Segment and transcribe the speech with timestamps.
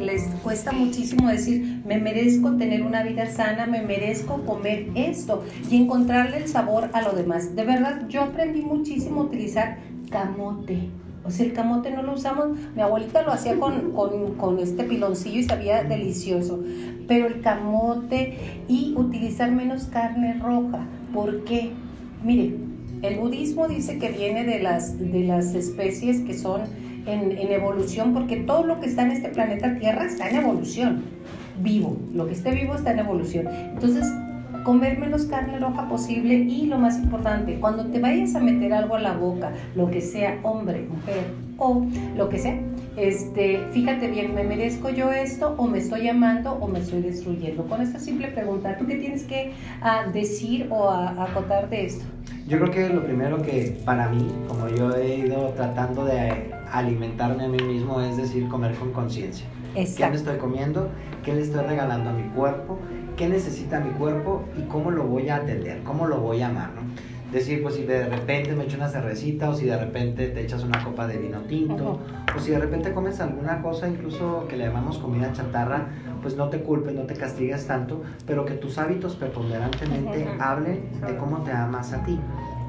[0.00, 5.76] les cuesta muchísimo decir, me merezco tener una vida sana, me merezco comer esto y
[5.76, 7.54] encontrarle el sabor a lo demás.
[7.54, 9.78] De verdad, yo aprendí muchísimo a utilizar
[10.10, 10.88] camote.
[11.24, 14.82] O sea, el camote no lo usamos, mi abuelita lo hacía con, con, con este
[14.82, 16.62] piloncillo y sabía delicioso,
[17.06, 18.36] pero el camote
[18.68, 20.84] y utilizar menos carne roja.
[21.14, 21.70] ¿Por qué?
[22.24, 22.56] Mire,
[23.02, 26.62] el budismo dice que viene de las, de las especies que son
[27.06, 31.04] en, evolución, porque todo lo que está en este planeta Tierra está en evolución,
[31.60, 33.48] vivo, lo que esté vivo está en evolución.
[33.50, 34.06] Entonces,
[34.64, 38.94] comer menos carne roja posible y lo más importante, cuando te vayas a meter algo
[38.96, 41.24] a la boca, lo que sea hombre, mujer
[41.58, 41.84] o
[42.16, 42.58] lo que sea,
[42.96, 47.64] este, fíjate bien, ¿me merezco yo esto o me estoy amando o me estoy destruyendo?
[47.64, 49.52] Con esta simple pregunta, ¿tú qué tienes que
[49.82, 52.04] uh, decir o uh, acotar de esto?
[52.46, 57.44] Yo creo que lo primero que para mí, como yo he ido tratando de alimentarme
[57.44, 59.46] a mí mismo, es decir, comer con conciencia.
[59.74, 60.90] ¿Qué me estoy comiendo?
[61.24, 62.78] ¿Qué le estoy regalando a mi cuerpo?
[63.16, 64.44] ¿Qué necesita mi cuerpo?
[64.58, 65.82] ¿Y cómo lo voy a atender?
[65.82, 66.70] ¿Cómo lo voy a amar?
[66.74, 66.82] ¿no?
[67.32, 70.62] Decir, pues si de repente me echo una cervecita o si de repente te echas
[70.64, 71.98] una copa de vino tinto
[72.36, 75.88] o si de repente comes alguna cosa incluso que le llamamos comida chatarra,
[76.20, 81.16] pues no te culpes, no te castigues tanto, pero que tus hábitos preponderantemente hablen de
[81.16, 82.20] cómo te amas a ti.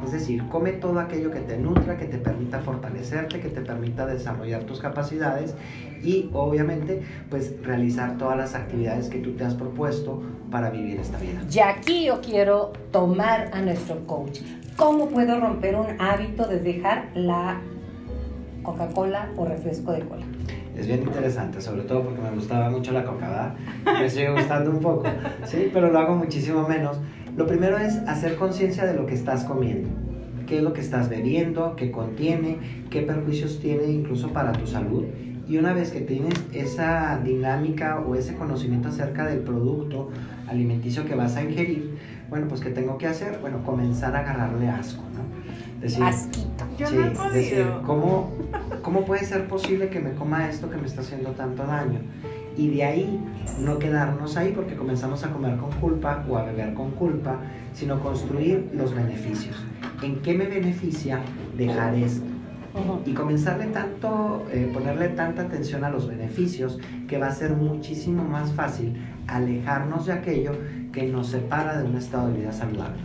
[0.05, 4.05] Es decir, come todo aquello que te nutra, que te permita fortalecerte, que te permita
[4.05, 5.55] desarrollar tus capacidades
[6.03, 11.17] y obviamente pues realizar todas las actividades que tú te has propuesto para vivir esta
[11.17, 11.41] vida.
[11.51, 14.39] Y aquí yo quiero tomar a nuestro coach.
[14.75, 17.61] ¿Cómo puedo romper un hábito de dejar la
[18.63, 20.25] Coca-Cola o refresco de cola?
[20.77, 24.79] es bien interesante, sobre todo porque me gustaba mucho la coca, Me sigue gustando un
[24.79, 25.03] poco,
[25.45, 26.97] sí, pero lo hago muchísimo menos.
[27.35, 29.89] Lo primero es hacer conciencia de lo que estás comiendo,
[30.45, 32.59] qué es lo que estás bebiendo, qué contiene,
[32.91, 35.05] qué perjuicios tiene incluso para tu salud.
[35.47, 40.09] Y una vez que tienes esa dinámica o ese conocimiento acerca del producto
[40.47, 41.97] alimenticio que vas a ingerir,
[42.29, 43.39] bueno, pues ¿qué tengo que hacer?
[43.41, 45.81] Bueno, comenzar a agarrarle asco, ¿no?
[45.81, 46.65] Decir, Asquito.
[46.77, 48.31] Yo sí, no he decir, ¿cómo,
[48.83, 51.99] ¿cómo puede ser posible que me coma esto que me está haciendo tanto daño?
[52.57, 53.19] Y de ahí
[53.59, 57.39] no quedarnos ahí porque comenzamos a comer con culpa o a beber con culpa,
[57.73, 59.55] sino construir los beneficios.
[60.01, 61.19] ¿En qué me beneficia
[61.57, 62.25] dejar esto?
[63.05, 68.23] Y comenzarle tanto, eh, ponerle tanta atención a los beneficios que va a ser muchísimo
[68.23, 68.95] más fácil
[69.27, 70.53] alejarnos de aquello
[70.91, 72.99] que nos separa de un estado de vida saludable.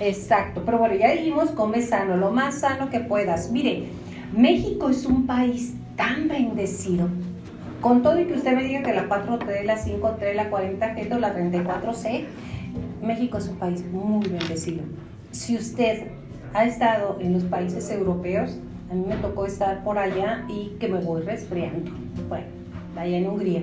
[0.00, 3.50] Exacto, pero bueno, ya dijimos come sano, lo más sano que puedas.
[3.50, 3.88] Mire,
[4.34, 7.08] México es un país tan bendecido
[7.80, 11.18] con todo y que usted me diga que la 4T, la 5T, la 40G o
[11.18, 12.24] la 34C,
[13.02, 14.82] México es un país muy bendecido.
[15.30, 16.08] Si usted
[16.52, 18.58] ha estado en los países europeos,
[18.90, 21.90] a mí me tocó estar por allá y que me voy resfriando.
[22.28, 22.46] Bueno,
[22.96, 23.62] allá en Hungría.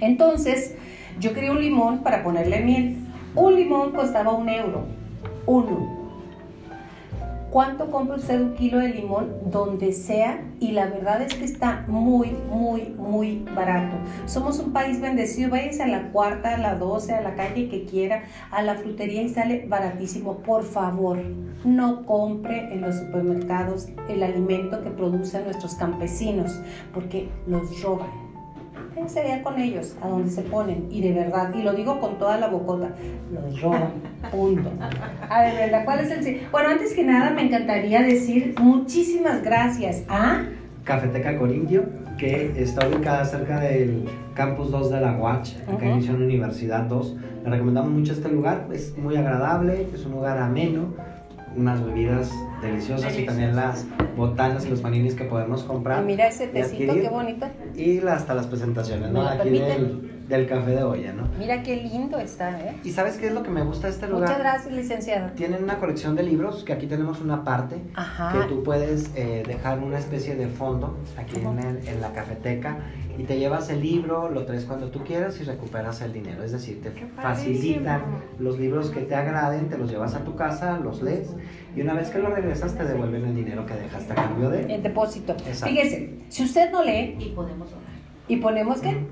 [0.00, 0.76] Entonces,
[1.18, 2.96] yo quería un limón para ponerle miel.
[3.34, 4.86] Un limón costaba un euro.
[5.46, 5.95] Uno.
[7.50, 9.50] ¿Cuánto compra usted un kilo de limón?
[9.50, 10.42] Donde sea.
[10.58, 13.96] Y la verdad es que está muy, muy, muy barato.
[14.26, 15.50] Somos un país bendecido.
[15.50, 19.22] Váyase a la cuarta, a la doce, a la calle que quiera, a la frutería
[19.22, 20.38] y sale baratísimo.
[20.38, 21.18] Por favor,
[21.64, 26.60] no compre en los supermercados el alimento que producen nuestros campesinos,
[26.92, 28.25] porque los roban
[29.06, 30.88] sería con ellos, a donde se ponen.
[30.90, 32.90] Y de verdad, y lo digo con toda la bocota,
[33.32, 33.90] los roban.
[34.30, 34.70] Punto.
[35.28, 36.40] A ver, Brenda, ¿cuál es el...
[36.50, 40.42] Bueno, antes que nada me encantaría decir muchísimas gracias a...
[40.84, 41.84] Cafeteca Corintio,
[42.16, 44.04] que está ubicada cerca del
[44.34, 47.16] Campus 2 de la UACH, acá en Universidad 2.
[47.44, 50.94] Le recomendamos mucho este lugar, es muy agradable, es un lugar ameno,
[51.56, 52.30] unas bebidas
[52.62, 53.86] deliciosas y también las
[54.16, 56.02] botanas y los paninis que podemos comprar.
[56.02, 57.46] Y mira ese tecito, qué bonito.
[57.74, 59.26] Y hasta las presentaciones, ¿no?
[59.26, 61.28] Aquí del, del, café de olla, ¿no?
[61.38, 62.76] Mira qué lindo está, ¿eh?
[62.84, 64.28] ¿Y sabes qué es lo que me gusta de este lugar?
[64.28, 65.30] Muchas gracias, licenciado.
[65.32, 69.78] Tienen una colección de libros, que aquí tenemos una parte, que tú puedes eh, dejar
[69.78, 72.78] una especie de fondo aquí en, en la cafeteca
[73.18, 76.42] y te llevas el libro, lo traes cuando tú quieras y recuperas el dinero.
[76.42, 78.02] Es decir, te facilitan
[78.38, 81.30] los libros que te agraden, te los llevas a tu casa, los lees
[81.74, 84.74] y una vez que lo regresas te devuelven el dinero que dejaste a cambio de...
[84.74, 85.34] El depósito.
[85.38, 87.16] Fíjese, si usted no lee...
[87.18, 87.86] Y podemos donar.
[88.28, 89.06] ¿Y ponemos qué?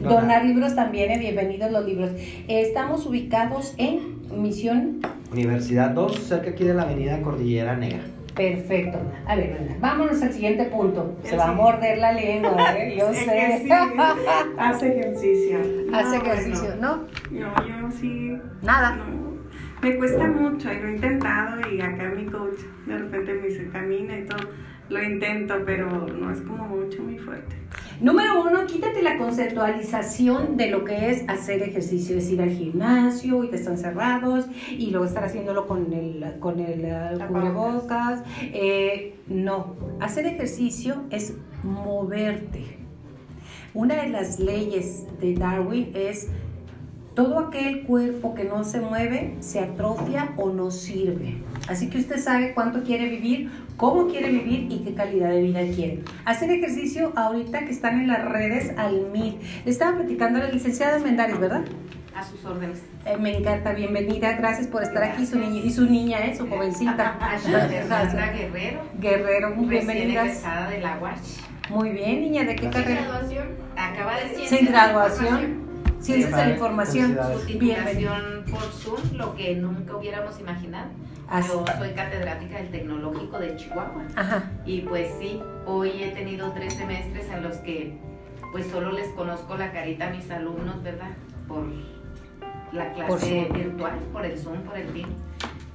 [0.00, 0.44] Donar.
[0.44, 2.10] libros también, eh, bienvenidos los libros.
[2.48, 5.00] estamos ubicados en Misión...
[5.32, 8.02] Universidad 2, cerca aquí de la avenida Cordillera Negra.
[8.34, 8.98] Perfecto.
[9.26, 11.16] A ver, vámonos al siguiente punto.
[11.22, 12.94] Se va a morder la lengua, ¿eh?
[12.98, 13.70] Yo sé.
[14.58, 15.58] Hace ejercicio.
[15.92, 17.04] Hace ejercicio, ¿no?
[17.30, 18.36] No, yo sí.
[18.62, 18.98] Nada.
[19.82, 23.68] Me cuesta mucho y lo he intentado y acá mi coach de repente me dice
[23.72, 24.48] camina y todo.
[24.90, 27.56] Lo intento, pero no es como mucho muy fuerte.
[28.00, 33.42] Número uno, quítate la conceptualización de lo que es hacer ejercicio, es ir al gimnasio
[33.42, 38.22] y te están cerrados y luego estar haciéndolo con el, con el uh, cubrebocas.
[38.42, 42.78] Eh, no, hacer ejercicio es moverte.
[43.72, 46.28] Una de las leyes de Darwin es
[47.14, 51.38] todo aquel cuerpo que no se mueve se atrofia o no sirve.
[51.66, 55.60] Así que usted sabe cuánto quiere vivir, cómo quiere vivir y qué calidad de vida
[55.74, 56.02] quiere.
[56.24, 59.38] Hacer ejercicio ahorita que están en las redes al mil.
[59.64, 61.64] Le estaba platicando a la licenciada Mendares, ¿verdad?
[62.14, 62.82] A sus órdenes.
[63.04, 65.26] Eh, me encanta, bienvenida, gracias por estar aquí.
[65.26, 66.34] Su niña, y su niña, ¿eh?
[66.36, 67.18] su jovencita.
[67.42, 68.80] Fernanda Guerrero.
[68.98, 70.24] Guerrero, muy bienvenida.
[70.24, 70.98] de la
[71.68, 73.02] Muy bien, niña, ¿de qué carrera?
[73.02, 73.48] graduación.
[73.76, 75.66] Acaba de Sin graduación.
[76.00, 77.18] Ciencias de la información.
[77.34, 80.88] Su titulación por Zoom, lo que nunca hubiéramos imaginado.
[81.48, 84.06] Yo soy catedrática del Tecnológico de Chihuahua.
[84.14, 84.50] Ajá.
[84.64, 87.98] Y pues sí, hoy he tenido tres semestres a los que
[88.52, 91.10] pues solo les conozco la carita a mis alumnos, ¿verdad?
[91.48, 91.66] Por
[92.72, 95.16] la clase virtual, por el Zoom, por el Teams.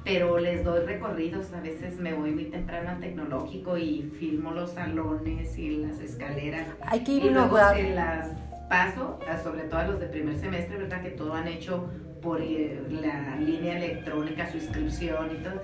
[0.04, 4.72] Pero les doy recorridos, a veces me voy muy temprano al tecnológico y filmo los
[4.72, 6.66] salones y las escaleras.
[6.86, 8.30] Hay que ir y luego se las
[8.68, 11.02] paso, sobre todo a los de primer semestre, ¿verdad?
[11.02, 11.88] Que todo han hecho
[12.22, 15.60] por la línea electrónica, su inscripción y todo.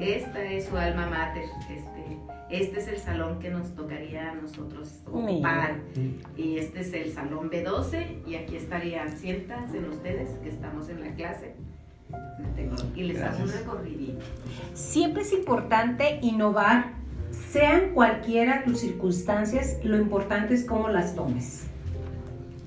[0.00, 2.18] esta es su alma mater, este,
[2.50, 5.76] este es el salón que nos tocaría a nosotros ocupar.
[6.36, 11.14] Y este es el salón B12 y aquí estarían, en ustedes que estamos en la
[11.14, 11.54] clase.
[12.94, 14.20] Y les hago un recorrido.
[14.74, 16.92] Siempre es importante innovar,
[17.50, 21.66] sean cualquiera tus circunstancias, lo importante es cómo las tomes.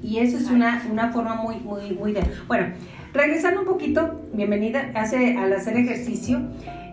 [0.02, 2.24] Y eso es una, una forma muy, muy, muy de...
[2.48, 2.74] Bueno,
[3.16, 6.42] regresando un poquito, bienvenida al hacer ejercicio.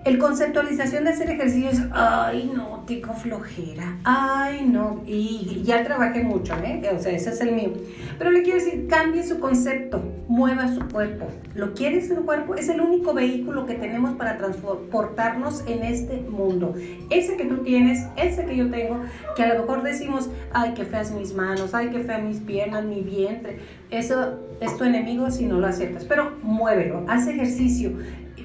[0.04, 6.24] El conceptualización de hacer ejercicio es, ay, no, tengo flojera, ay, no, y ya trabajé
[6.24, 6.82] mucho, ¿eh?
[6.92, 7.70] O sea, ese es el mío.
[8.18, 11.28] Pero le quiero decir, cambie su concepto, mueva su cuerpo.
[11.54, 12.56] ¿Lo quiere su cuerpo?
[12.56, 16.74] Es el único vehículo que tenemos para transportarnos en este mundo.
[17.08, 19.00] Ese que tú tienes, ese que yo tengo,
[19.36, 22.84] que a lo mejor decimos, ay, qué feas mis manos, ay, qué feas mis piernas,
[22.84, 23.60] mi vientre.
[23.92, 26.04] Eso es tu enemigo si no lo aceptas.
[26.04, 27.92] Pero muévelo, haz ejercicio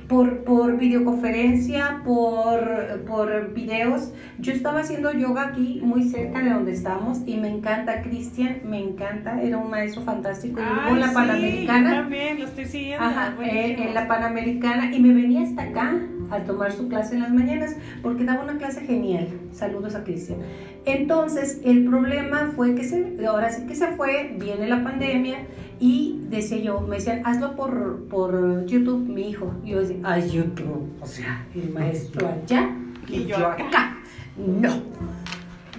[0.08, 4.12] por, por videoconferencia, por, por videos.
[4.40, 8.02] Yo estaba haciendo yoga aquí, muy cerca de donde estamos, y me encanta.
[8.02, 10.60] Cristian, me encanta, era un maestro fantástico.
[10.90, 11.92] en la Panamericana.
[11.92, 13.06] también lo estoy siguiendo.
[13.06, 17.22] Ajá, eh, en la Panamericana, y me venía hasta acá a tomar su clase en
[17.22, 19.28] las mañanas, porque daba una clase genial.
[19.52, 20.40] Saludos a Cristian.
[20.86, 25.40] Entonces, el problema fue que se, ahora sí que se fue, viene la pandemia
[25.80, 29.54] y decía yo, me decían, hazlo por, por YouTube, mi hijo.
[29.64, 30.90] Y yo decía, ay, YouTube.
[31.02, 32.70] O sea, el maestro allá
[33.08, 33.98] y, yo acá.
[34.38, 34.82] No.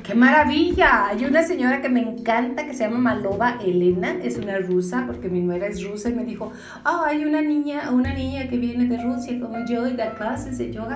[0.08, 1.08] ¡Qué maravilla!
[1.08, 5.28] Hay una señora que me encanta que se llama Malova Elena, es una rusa, porque
[5.28, 6.50] mi nuera es rusa, y me dijo,
[6.86, 10.56] oh, hay una niña, una niña que viene de Rusia como yo y da clases
[10.56, 10.94] de yoga,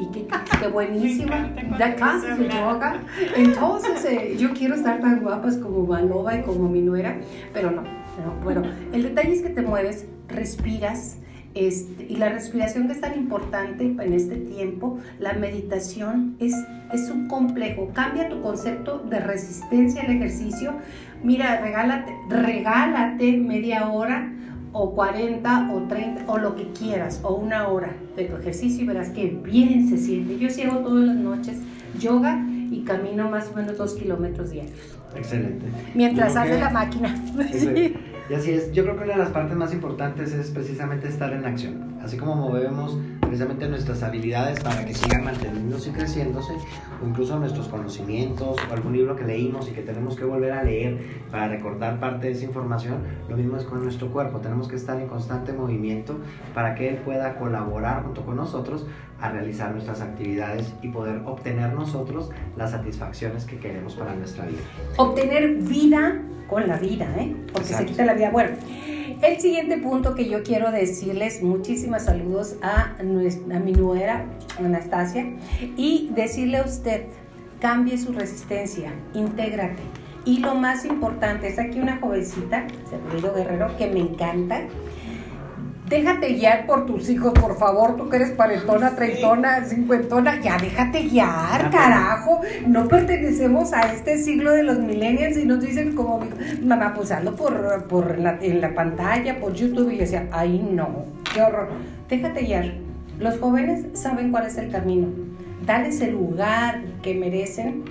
[0.00, 0.26] y qué,
[0.58, 3.02] qué buenísima, da clases de yoga.
[3.36, 7.18] Entonces, eh, yo quiero estar tan guapas como Malova y como mi nuera,
[7.52, 8.42] pero no, no.
[8.42, 11.18] Bueno, el detalle es que te mueves, respiras,
[11.56, 16.54] este, y la respiración que es tan importante en este tiempo, la meditación es,
[16.92, 17.90] es un complejo.
[17.94, 20.74] Cambia tu concepto de resistencia al ejercicio.
[21.22, 24.32] Mira, regálate, regálate media hora
[24.72, 28.86] o 40 o 30 o lo que quieras o una hora de tu ejercicio y
[28.86, 30.38] verás que bien se siente.
[30.38, 31.56] Yo sí hago todas las noches
[31.98, 34.76] yoga y camino más o menos dos kilómetros diarios.
[35.16, 35.64] Excelente.
[35.94, 37.14] Mientras hace la máquina.
[38.28, 41.32] Y así es, yo creo que una de las partes más importantes es precisamente estar
[41.32, 41.96] en acción.
[42.02, 46.54] Así como movemos precisamente nuestras habilidades para que sigan manteniéndose y creciéndose,
[47.02, 50.64] o incluso nuestros conocimientos, o algún libro que leímos y que tenemos que volver a
[50.64, 50.98] leer
[51.30, 54.38] para recordar parte de esa información, lo mismo es con nuestro cuerpo.
[54.38, 56.18] Tenemos que estar en constante movimiento
[56.52, 58.86] para que él pueda colaborar junto con nosotros
[59.20, 64.60] a realizar nuestras actividades y poder obtener nosotros las satisfacciones que queremos para nuestra vida.
[64.96, 67.34] Obtener vida con la vida, ¿eh?
[67.52, 68.30] Porque se quita la vida.
[68.30, 68.50] Bueno,
[69.22, 74.26] el siguiente punto que yo quiero decirles, muchísimas saludos a, a mi nuera,
[74.58, 75.26] Anastasia,
[75.76, 77.06] y decirle a usted,
[77.60, 79.82] cambie su resistencia, intégrate.
[80.24, 84.62] Y lo más importante, es aquí una jovencita, Sergio Guerrero, que me encanta,
[85.88, 91.02] déjate guiar por tus hijos, por favor, tú que eres parentona, treintona, cincuentona, ya déjate
[91.04, 92.40] guiar, carajo.
[92.66, 96.26] No pertenecemos a este siglo de los millennials y nos dicen como,
[96.62, 101.06] mamá, pues por, por la, en la pantalla, por YouTube, y yo decía, ay no,
[101.32, 101.68] qué horror.
[102.08, 102.72] Déjate guiar.
[103.18, 105.08] Los jóvenes saben cuál es el camino.
[105.64, 107.84] Dales el lugar que merecen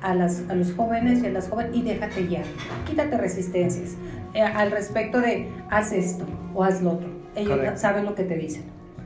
[0.00, 2.44] a, las, a los jóvenes y a las jóvenes y déjate guiar.
[2.86, 3.96] Quítate resistencias
[4.34, 7.21] eh, al respecto de haz esto o haz lo otro.
[7.34, 8.64] Ellos saben lo que te dicen.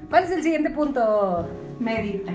[0.09, 1.49] ¿Cuál es el siguiente punto?
[1.80, 2.33] Medita.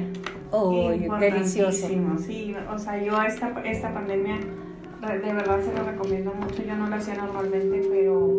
[0.52, 1.88] Oh, delicioso.
[2.20, 4.38] Sí, o sea, yo esta, esta pandemia
[5.02, 6.64] de verdad se lo recomiendo mucho.
[6.64, 8.30] Yo no lo hacía normalmente, pero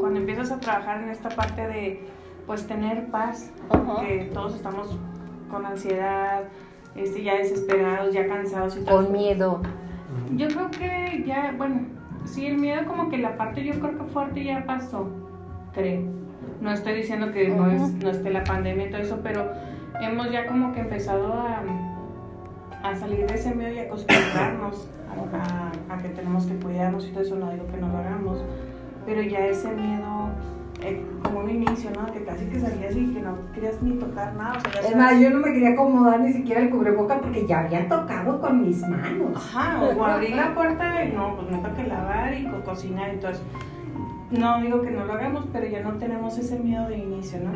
[0.00, 2.00] cuando empiezas a trabajar en esta parte de
[2.46, 3.52] pues tener paz,
[4.00, 4.98] que todos estamos
[5.50, 6.42] con ansiedad,
[6.96, 8.96] este, ya desesperados, ya cansados y todo.
[8.96, 9.62] Con miedo.
[10.36, 11.82] Yo creo que ya, bueno,
[12.24, 15.08] sí, el miedo como que la parte yo creo que fuerte ya pasó,
[15.72, 16.19] creo.
[16.60, 19.50] No estoy diciendo que no, es, no esté la pandemia y todo eso, pero
[20.00, 21.62] hemos ya como que empezado a,
[22.82, 24.88] a salir de ese miedo y acostumbrarnos
[25.32, 28.44] a, a, que tenemos que cuidarnos y todo eso, no digo que no lo hagamos,
[29.06, 30.30] pero ya ese miedo
[30.82, 32.10] eh, como un inicio, ¿no?
[32.12, 34.58] Que casi que salías y que no querías ni tocar nada.
[34.58, 37.60] O sea, es más, yo no me quería acomodar ni siquiera el cubreboca porque ya
[37.60, 39.36] había tocado con mis manos.
[39.36, 43.10] Ajá, o abrir la puerta y no, pues me toca lavar y cocinar.
[43.10, 43.42] Entonces,
[44.30, 47.50] no digo que no lo hagamos, pero ya no tenemos ese miedo de inicio, ¿no?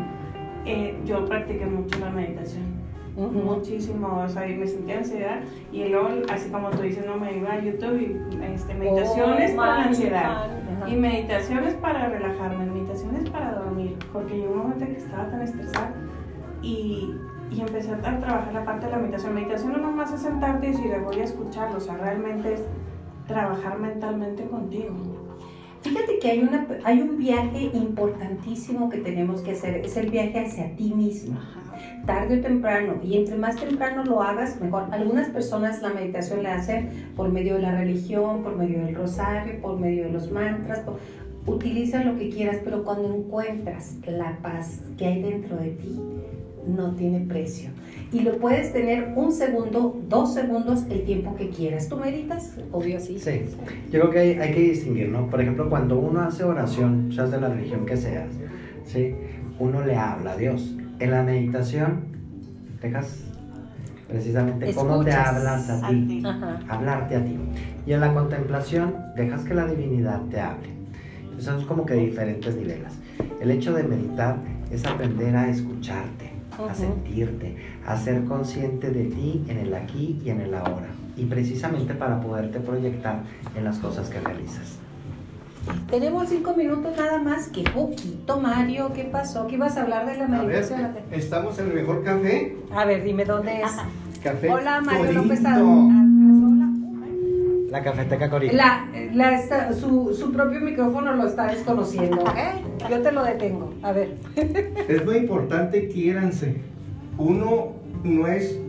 [0.64, 2.84] Eh, yo practiqué mucho la meditación
[3.16, 5.40] muchísimo, o sea, y me sentía ansiedad
[5.72, 9.56] y luego, así como tú dices, no, me iba a YouTube y este, meditaciones oh,
[9.56, 10.46] para la ansiedad
[10.88, 15.92] y meditaciones para relajarme, meditaciones para dormir, porque llegó un momento que estaba tan estresada
[16.60, 17.14] y,
[17.50, 19.34] y empecé a trabajar la parte de la meditación.
[19.34, 22.64] Meditación no nomás es sentarte y decir, voy a escucharlo, o sea, realmente es
[23.28, 24.94] trabajar mentalmente contigo.
[25.84, 30.40] Fíjate que hay, una, hay un viaje importantísimo que tenemos que hacer, es el viaje
[30.40, 31.38] hacia ti mismo
[32.06, 34.88] tarde o temprano, y entre más temprano lo hagas, mejor.
[34.92, 39.60] Algunas personas la meditación la hacen por medio de la religión, por medio del rosario,
[39.60, 40.82] por medio de los mantras,
[41.46, 46.00] utiliza lo que quieras, pero cuando encuentras la paz que hay dentro de ti,
[46.66, 47.70] no tiene precio.
[48.12, 51.88] Y lo puedes tener un segundo, dos segundos, el tiempo que quieras.
[51.88, 52.56] ¿Tú meditas?
[52.70, 53.18] Obvio, sí.
[53.18, 53.42] Sí,
[53.90, 55.28] yo creo que hay, hay que distinguir, ¿no?
[55.28, 58.28] Por ejemplo, cuando uno hace oración, seas de la religión que seas,
[58.84, 59.14] ¿sí?
[59.58, 62.14] Uno le habla a Dios en la meditación
[62.80, 63.24] dejas
[64.08, 66.22] precisamente cómo te hablas a ti,
[66.68, 67.38] hablarte a ti.
[67.86, 70.68] Y en la contemplación dejas que la divinidad te hable.
[71.38, 72.92] Son como que diferentes niveles.
[73.40, 74.36] El hecho de meditar
[74.70, 76.30] es aprender a escucharte,
[76.68, 77.56] a sentirte,
[77.86, 80.88] a ser consciente de ti en el aquí y en el ahora.
[81.16, 83.22] Y precisamente para poderte proyectar
[83.56, 84.78] en las cosas que realizas.
[85.88, 87.48] Tenemos cinco minutos nada más.
[87.48, 88.92] Qué poquito, Mario.
[88.92, 89.46] ¿Qué pasó?
[89.46, 90.96] ¿Qué ibas a hablar de la meditación?
[91.10, 92.56] estamos en el mejor café.
[92.74, 93.72] A ver, dime dónde es.
[94.22, 95.40] Café Hola, Mario López.
[97.74, 98.56] La cafeteca Corinto.
[98.56, 102.88] La, la, su, su, propio micrófono lo está desconociendo, ¿ok?
[102.88, 103.74] Yo te lo detengo.
[103.82, 104.14] A ver.
[104.88, 106.54] Es muy importante, quiéranse.
[107.18, 107.72] Uno
[108.04, 108.60] no es.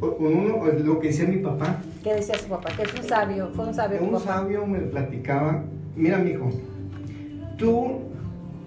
[0.00, 1.76] Uno, lo que decía mi papá.
[2.02, 2.70] ¿Qué decía su papá?
[2.74, 3.50] Que es un sabio.
[3.54, 4.02] Fue un sabio.
[4.02, 5.62] Un sabio me platicaba
[5.94, 6.48] mira, mijo,
[7.58, 7.98] tú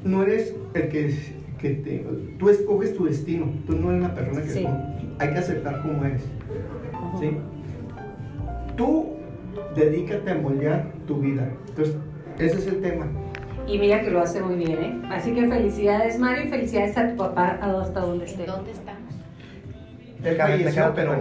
[0.04, 1.16] no eres el que,
[1.60, 2.06] que te,
[2.38, 4.68] tú escoges tu destino, tú no eres la persona que sí.
[5.18, 6.22] hay que aceptar cómo eres.
[7.20, 7.32] ¿sí?
[8.76, 9.17] Tú
[9.78, 11.50] dedícate a moldear tu vida.
[11.70, 11.96] Entonces,
[12.40, 13.08] ese es el tema.
[13.68, 15.02] Y mira que lo hace muy bien, ¿eh?
[15.10, 18.46] Así que felicidades, Mario, y felicidades a tu papá hasta donde esté.
[18.46, 19.14] ¿Dónde estamos?
[20.24, 21.16] Él falleció, pero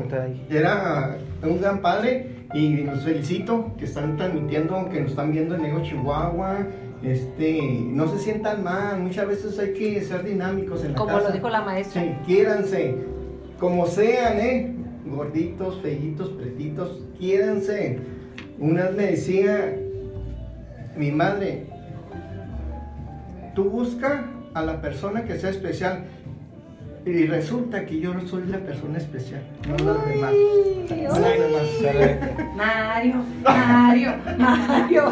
[0.49, 5.63] era un gran padre y los felicito que están transmitiendo, que nos están viendo en
[5.63, 6.67] Nego Chihuahua.
[7.03, 11.31] Este, no se sientan mal, muchas veces hay que ser dinámicos en la Como lo
[11.31, 12.03] dijo la maestra.
[12.03, 12.97] Sí, quiéranse,
[13.61, 14.75] como sean, ¿eh?
[15.05, 17.99] Gorditos, feitos, pretitos, quiéranse.
[18.59, 19.77] Una vez me decía
[20.97, 21.67] mi madre,
[23.55, 26.05] tú busca a la persona que sea especial.
[27.05, 30.33] Y resulta que yo no soy la persona especial, no los demás.
[30.91, 31.13] No
[32.57, 35.05] Mario, Mario, Mario,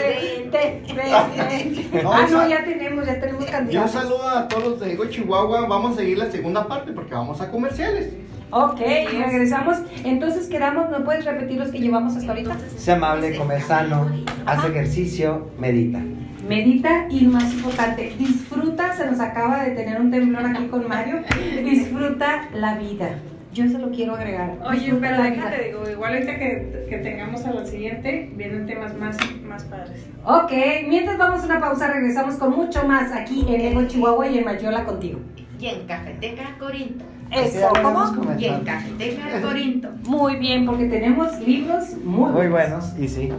[0.00, 2.02] presidente, presidente.
[2.06, 3.92] Ah, no, ya tenemos, ya tenemos candidatos.
[3.92, 5.66] Yo saludo a todos de Chihuahua.
[5.66, 8.08] Vamos a seguir la segunda parte porque vamos a comerciales.
[8.52, 9.78] Ok, regresamos.
[10.04, 12.56] Entonces quedamos, ¿me puedes repetir los que llevamos hasta ahorita?
[12.76, 14.10] Sé amable, come sano,
[14.46, 16.00] haz ejercicio, medita
[16.46, 21.20] medita y más importante, disfruta, se nos acaba de tener un temblor aquí con Mario,
[21.64, 23.10] disfruta la vida.
[23.52, 24.56] Yo se lo quiero agregar.
[24.66, 29.16] Oye, pero te digo, igual ahorita que, que, tengamos a la siguiente, vienen temas más,
[29.44, 30.06] más padres.
[30.24, 30.52] Ok,
[30.88, 34.44] mientras vamos a una pausa, regresamos con mucho más aquí en Ego Chihuahua y en
[34.44, 35.20] Mayola contigo.
[35.60, 37.04] Y en Cafeteca Corinto.
[37.32, 38.36] Eso, ¿cómo?
[38.38, 39.88] Y en Cafeteca Corinto.
[40.04, 43.30] Muy bien, porque tenemos libros muy, muy buenos y sí.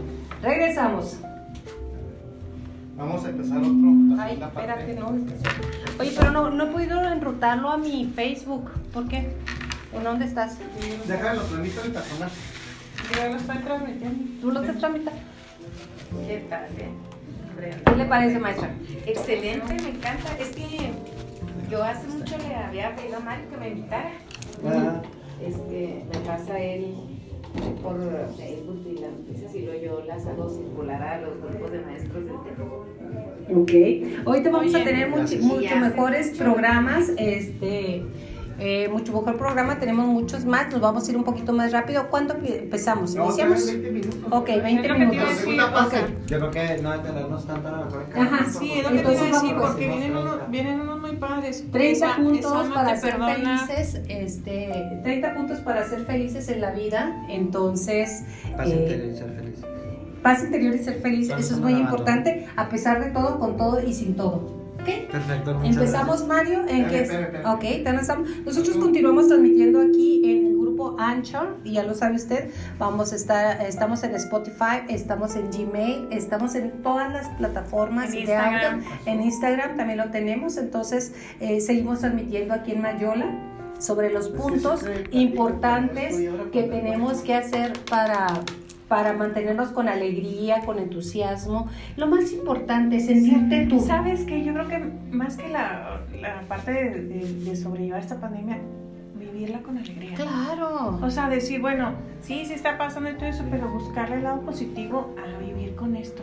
[0.42, 1.18] Regresamos.
[2.96, 3.72] Vamos a empezar otro.
[4.20, 5.08] Ay, espérate, no.
[5.98, 8.70] Oye, pero no, no he podido enrutarlo a mi Facebook.
[8.92, 9.34] ¿Por qué?
[9.92, 10.58] ¿En dónde estás?
[11.06, 12.30] Déjalo, transmito el personal.
[13.14, 14.40] Yo lo estoy transmitiendo.
[14.40, 15.20] ¿Tú lo estás tramitando?
[16.26, 16.64] ¿Qué tal?
[16.78, 16.88] eh?
[17.86, 18.70] ¿Qué le parece, maestra?
[19.06, 20.36] Excelente, me encanta.
[20.38, 20.92] Es que
[21.74, 24.10] yo hace mucho le había pedido a Mario que me invitara.
[24.64, 25.02] Ah,
[25.44, 26.94] Este, me pasa él
[27.82, 27.96] por
[28.36, 32.24] Facebook y las noticias y luego yo las hago circular a los grupos de maestros
[32.24, 32.64] del tema.
[33.60, 34.26] Ok.
[34.26, 35.36] Ahorita vamos a tener mucho,
[35.80, 36.44] mejores mucho.
[36.44, 37.08] programas.
[37.18, 38.02] Este.
[38.58, 42.08] Eh, mucho mejor programa, tenemos muchos más, nos vamos a ir un poquito más rápido.
[42.08, 43.14] ¿Cuándo empezamos?
[43.14, 43.66] No, ¿Iniciamos?
[43.66, 44.20] 20 minutos.
[44.30, 45.28] Ok, 20 Es lo que te iba a minutos.
[45.28, 45.96] decir, Segunda o fase.
[45.96, 48.88] sea, Yo creo que no detenernos tanto a lo mejor en Ajá, Sí, es lo
[48.90, 50.46] que te iba a Entonces, decir, porque vienen unos, 30.
[50.50, 51.64] vienen unos muy padres.
[51.72, 53.58] 30 Esa- puntos alma para ser perdona.
[53.66, 57.24] felices, este, 30 puntos para ser felices en la vida.
[57.28, 58.24] Entonces,
[58.56, 59.58] Paz eh, interior y ser feliz.
[60.22, 63.82] paz interior y ser feliz, eso es muy importante, a pesar de todo, con todo
[63.86, 64.63] y sin todo.
[64.84, 65.10] ¿Ok?
[65.10, 67.54] Perfecto, Empezamos, Mario, en espérame, espérame.
[67.54, 67.64] Ok,
[68.44, 73.16] Nosotros continuamos transmitiendo aquí en el grupo Anchor, y ya lo sabe usted, vamos a
[73.16, 78.52] estar, estamos en Spotify, estamos en Gmail, estamos en todas las plataformas En de audio.
[78.52, 78.84] Instagram.
[79.06, 83.26] En Instagram también lo tenemos, entonces eh, seguimos transmitiendo aquí en Mayola
[83.78, 86.16] sobre los Es puntos importantes
[86.52, 88.26] que tenemos que hacer para
[88.94, 91.68] para mantenernos con alegría, con entusiasmo.
[91.96, 93.80] Lo más importante es sentirte tú.
[93.80, 94.78] ¿Sabes que Yo creo que
[95.10, 98.58] más que la, la parte de, de- de sobrellevar esta pandemia,
[99.18, 100.14] vivirla con alegría.
[100.14, 101.00] Claro.
[101.02, 101.90] O sea, decir, bueno,
[102.22, 105.96] sí, sí está pasando y todo eso, pero buscarle el lado positivo a vivir con
[105.96, 106.22] esto.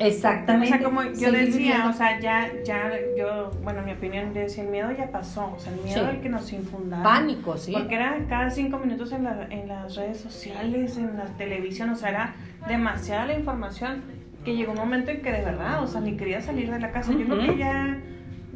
[0.00, 0.68] O Exactamente.
[0.68, 1.90] sea, como yo Seguir decía, viviendo.
[1.90, 5.52] o sea, ya, ya, yo, bueno, en mi opinión, yo decía, el miedo ya pasó,
[5.54, 6.06] o sea, el miedo Sí.
[6.06, 7.02] al que nos infundaba.
[7.04, 7.72] pánico, sí.
[7.72, 11.94] Porque era cada cinco minutos en, la- en las redes sociales, en la televisión, o
[11.96, 12.34] sea, era
[12.68, 14.02] demasiada la información
[14.44, 16.90] que llegó un momento en que de verdad, o sea, ni quería salir de la
[16.90, 17.12] casa.
[17.12, 17.96] Yo creo que ya,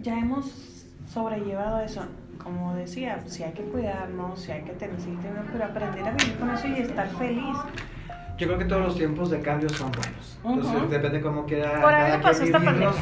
[0.03, 2.05] ya hemos sobrellevado eso.
[2.43, 6.11] Como decía, si hay que cuidarnos, si hay que tener, sí, tener- pero aprender a
[6.13, 7.57] vivir con eso y estar feliz.
[8.39, 10.39] Yo creo que todos los tiempos de cambio son buenos.
[10.45, 10.91] Entonces Ujú.
[10.91, 12.97] depende cómo quiera Por algo pasó esta vivirlos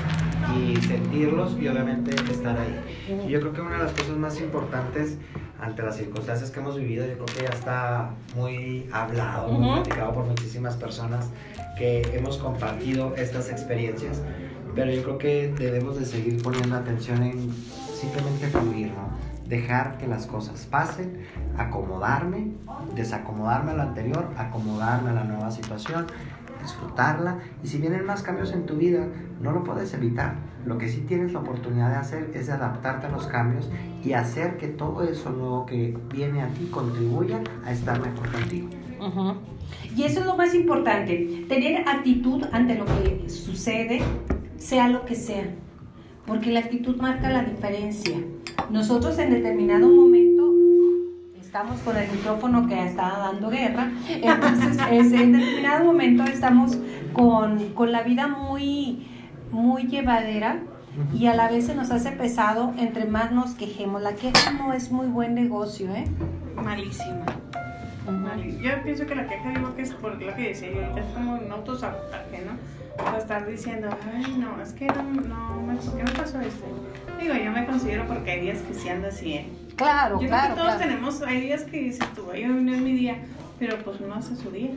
[0.56, 3.24] y sentirlos y obviamente estar ahí.
[3.26, 5.18] Y yo creo que una de las cosas más importantes
[5.60, 9.82] ante las circunstancias que hemos vivido, yo creo que ya está muy hablado, muy Ujú.
[9.82, 11.30] platicado por muchísimas personas
[11.78, 14.22] que hemos compartido estas experiencias,
[14.74, 17.52] pero yo creo que debemos de seguir poniendo atención en
[18.00, 19.33] simplemente fluir, ¿no?
[19.48, 21.22] Dejar que las cosas pasen,
[21.58, 22.52] acomodarme,
[22.94, 26.06] desacomodarme a lo anterior, acomodarme a la nueva situación,
[26.62, 29.06] disfrutarla y si vienen más cambios en tu vida,
[29.40, 30.34] no lo puedes evitar.
[30.64, 33.70] Lo que sí tienes la oportunidad de hacer es adaptarte a los cambios
[34.02, 38.68] y hacer que todo eso nuevo que viene a ti contribuya a estar mejor contigo.
[39.94, 44.00] Y eso es lo más importante, tener actitud ante lo que sucede,
[44.56, 45.44] sea lo que sea,
[46.26, 48.16] porque la actitud marca la diferencia.
[48.70, 50.52] Nosotros en determinado momento
[51.40, 56.76] estamos con el micrófono que está dando guerra, entonces es- en determinado momento estamos
[57.12, 59.06] con, con la vida muy,
[59.52, 60.58] muy llevadera
[61.12, 64.02] y a la vez se nos hace pesado entre más nos quejemos.
[64.02, 66.04] La queja no es muy buen negocio, ¿eh?
[66.56, 67.24] Malísima.
[68.10, 68.62] Malísima.
[68.62, 71.50] Yo pienso que la queja digo que es por lo que decía es como un
[71.52, 72.52] autosabotaje, ¿no?
[72.98, 76.64] O estar diciendo, ay, no, es que no, no, me- ¿por qué me pasó esto?
[77.20, 79.48] Digo, yo me considero porque hay días que sí ando así, ¿eh?
[79.76, 80.90] Claro, Yo claro, creo que todos claro.
[80.90, 83.16] tenemos, hay días que dices tú, ay, hoy no es mi día,
[83.58, 84.70] pero pues uno hace su día.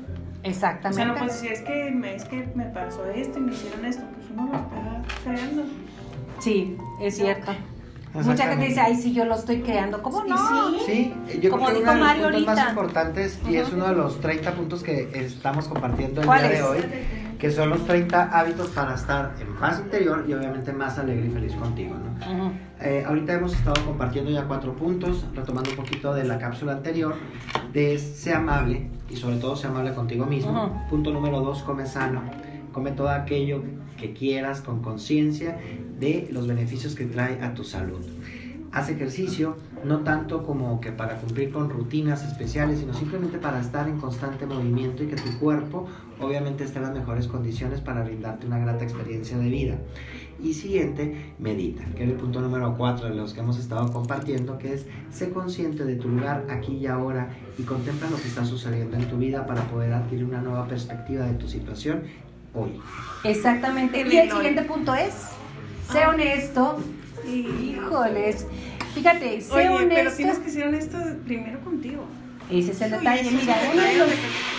[0.44, 0.96] O Exactamente.
[0.96, 3.86] sea, no puedes decir, es que, me, es que me pasó esto y me hicieron
[3.86, 5.64] esto, pues uno lo está creando.
[6.40, 7.52] Sí, es cierto.
[8.14, 10.02] Mucha gente dice, ay, sí, yo lo estoy creando.
[10.02, 10.36] ¿Cómo no?
[10.80, 11.14] sí.
[11.28, 12.70] Sí, yo Como creo que dijo uno de los Mario puntos más ahorita.
[12.70, 16.56] importantes y es uno de los 30 puntos que estamos compartiendo el ¿Cuál día de
[16.58, 16.64] es?
[16.64, 16.80] hoy,
[17.40, 21.30] que son los 30 hábitos para estar en paz interior y obviamente más alegre y
[21.30, 21.96] feliz contigo.
[21.96, 22.54] ¿no?
[22.82, 27.16] Eh, ahorita hemos estado compartiendo ya cuatro puntos, retomando un poquito de la cápsula anterior,
[27.74, 30.86] de sea amable y sobre todo sea amable contigo mismo.
[30.90, 32.24] Punto número dos, come sano.
[32.72, 33.64] Come todo aquello
[33.98, 35.58] que quieras con conciencia
[36.00, 38.02] de los beneficios que trae a tu salud.
[38.72, 43.88] Haz ejercicio, no tanto como que para cumplir con rutinas especiales, sino simplemente para estar
[43.88, 45.88] en constante movimiento y que tu cuerpo
[46.20, 49.78] obviamente esté en las mejores condiciones para brindarte una grata experiencia de vida.
[50.42, 54.58] Y siguiente, medita, que es el punto número 4 de los que hemos estado compartiendo,
[54.60, 58.46] que es sé consciente de tu lugar aquí y ahora y contempla lo que está
[58.46, 62.04] sucediendo en tu vida para poder adquirir una nueva perspectiva de tu situación
[62.54, 62.80] hoy.
[63.24, 64.02] Exactamente.
[64.02, 65.14] En Y el siguiente punto es,
[65.92, 66.78] sé honesto.
[67.28, 68.48] Híjoles.
[68.94, 69.96] Fíjate, sé Oye, honesto.
[69.96, 72.06] pero tienes que ser honesto primero contigo.
[72.50, 73.30] Ese es el detalle.
[73.30, 73.56] Mira,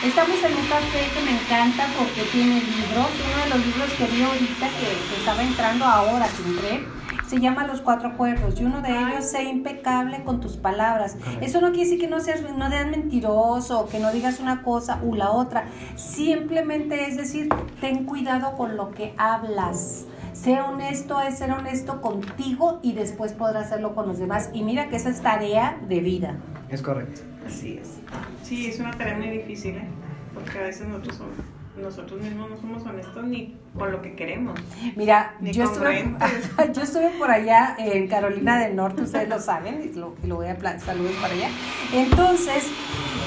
[0.04, 3.08] estamos en un café que me encanta porque tiene libros.
[3.24, 6.86] Uno de los libros que vi ahorita que, estaba entrando ahora, que entré,
[7.26, 11.16] se llama Los Cuatro Acuerdos y uno de ellos, sé impecable con tus palabras.
[11.40, 15.00] Eso no quiere decir que no seas, no seas mentiroso, que no digas una cosa
[15.02, 15.68] u la otra.
[15.96, 17.48] Simplemente es decir,
[17.80, 20.04] ten cuidado con lo que hablas.
[20.42, 24.50] Sé honesto es ser honesto contigo y después podrás hacerlo con los demás.
[24.52, 26.36] Y mira que esa es tarea de vida.
[26.68, 27.22] Es correcto.
[27.44, 27.96] Así es.
[28.44, 29.88] Sí, es una tarea muy difícil, ¿eh?
[30.32, 31.34] porque a veces nosotros somos
[31.82, 34.58] nosotros mismos no somos honestos ni con lo que queremos.
[34.96, 36.12] Mira, yo estuve,
[36.74, 40.48] yo estuve por allá en Carolina del Norte, ustedes lo saben, y lo, lo voy
[40.48, 41.48] a saludos para allá.
[41.92, 42.70] Entonces,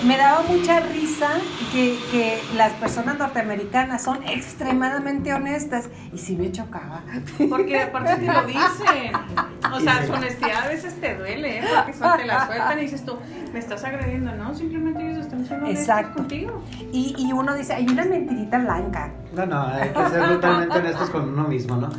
[0.05, 1.29] me daba mucha risa
[1.71, 7.03] que, que, las personas norteamericanas son extremadamente honestas y sí me chocaba.
[7.49, 9.13] Porque aparte te lo dicen.
[9.73, 11.63] O sea, su honestidad a veces te duele, ¿eh?
[11.75, 13.17] porque te la sueltan y dices tú,
[13.53, 14.53] me estás agrediendo, ¿no?
[14.53, 16.19] Simplemente ellos están siendo Exacto.
[16.19, 16.63] contigo.
[16.91, 19.11] Y, y uno dice, hay una mentirita blanca.
[19.33, 21.89] No, no, hay que ser brutalmente honestos con uno mismo, ¿no?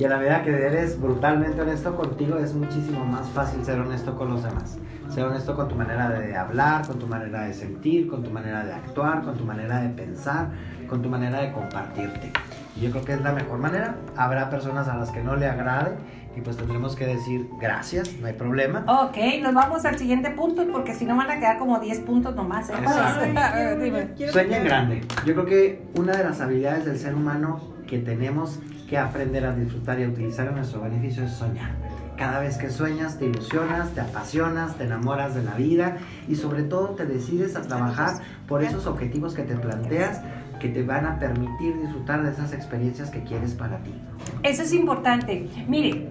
[0.00, 4.16] Y a la medida que eres brutalmente honesto contigo, es muchísimo más fácil ser honesto
[4.16, 4.78] con los demás.
[5.10, 8.64] Ser honesto con tu manera de hablar, con tu manera de sentir, con tu manera
[8.64, 10.52] de actuar, con tu manera de pensar,
[10.88, 12.32] con tu manera de compartirte.
[12.76, 13.96] Y yo creo que es la mejor manera.
[14.16, 15.96] Habrá personas a las que no le agrade
[16.34, 18.86] y pues tendremos que decir gracias, no hay problema.
[18.88, 22.34] Ok, nos vamos al siguiente punto porque si no van a quedar como 10 puntos
[22.34, 22.70] nomás.
[22.70, 22.72] ¿eh?
[24.32, 25.02] Sueña en grande.
[25.26, 28.60] Yo creo que una de las habilidades del ser humano que tenemos
[28.90, 31.70] que aprender a disfrutar y a utilizar a nuestro beneficio es soñar.
[32.16, 35.98] Cada vez que sueñas, te ilusionas, te apasionas, te enamoras de la vida
[36.28, 40.20] y sobre todo te decides a trabajar por esos objetivos que te planteas
[40.58, 43.94] que te van a permitir disfrutar de esas experiencias que quieres para ti.
[44.42, 45.48] Eso es importante.
[45.68, 46.08] Mire,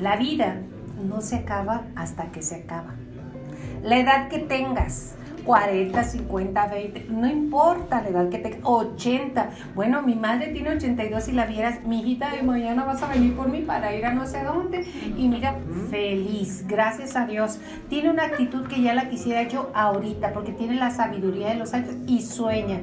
[0.00, 0.56] la vida
[1.06, 2.94] no se acaba hasta que se acaba.
[3.82, 5.14] La edad que tengas,
[5.46, 9.50] 40, 50, 20, no importa la edad que tengas, 80.
[9.76, 13.36] Bueno, mi madre tiene 82 y la vieras, mi hijita, de mañana vas a venir
[13.36, 14.84] por mí para ir a no sé dónde.
[15.16, 15.54] Y mira,
[15.88, 17.60] feliz, gracias a Dios.
[17.88, 21.72] Tiene una actitud que ya la quisiera yo ahorita, porque tiene la sabiduría de los
[21.72, 22.80] años y sueña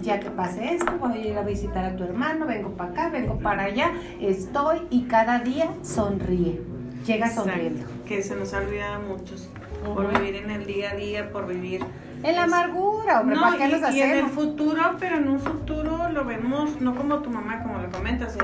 [0.00, 3.08] ya que pase esto, voy a ir a visitar a tu hermano, vengo para acá,
[3.08, 6.60] vengo para allá, estoy y cada día sonríe,
[7.04, 7.84] llega sonriendo.
[8.06, 9.50] Que se nos olvida muchos,
[9.94, 11.84] por vivir en el día a día, por vivir...
[12.22, 13.94] En la amargura, hombre, ¿para qué los hacemos?
[13.94, 17.78] Y en el futuro, pero en un futuro lo vemos, no como tu mamá, como
[17.78, 18.36] lo comentas,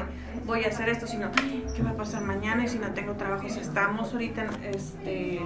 [0.46, 1.30] voy a hacer esto, sino
[1.74, 5.40] qué va a pasar mañana y si no tengo trabajo, si estamos ahorita este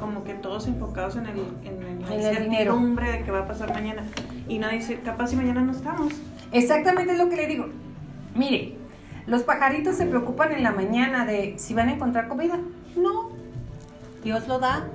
[0.00, 4.04] como que todos enfocados en el en, la incertidumbre de qué va a pasar mañana
[4.48, 6.12] y no dice, capaz si mañana no estamos.
[6.52, 7.66] Exactamente es lo que le digo.
[8.34, 8.76] Mire,
[9.26, 12.58] los pajaritos se preocupan en la mañana de si van a encontrar comida.
[12.96, 13.30] No,
[14.22, 14.86] Dios lo da.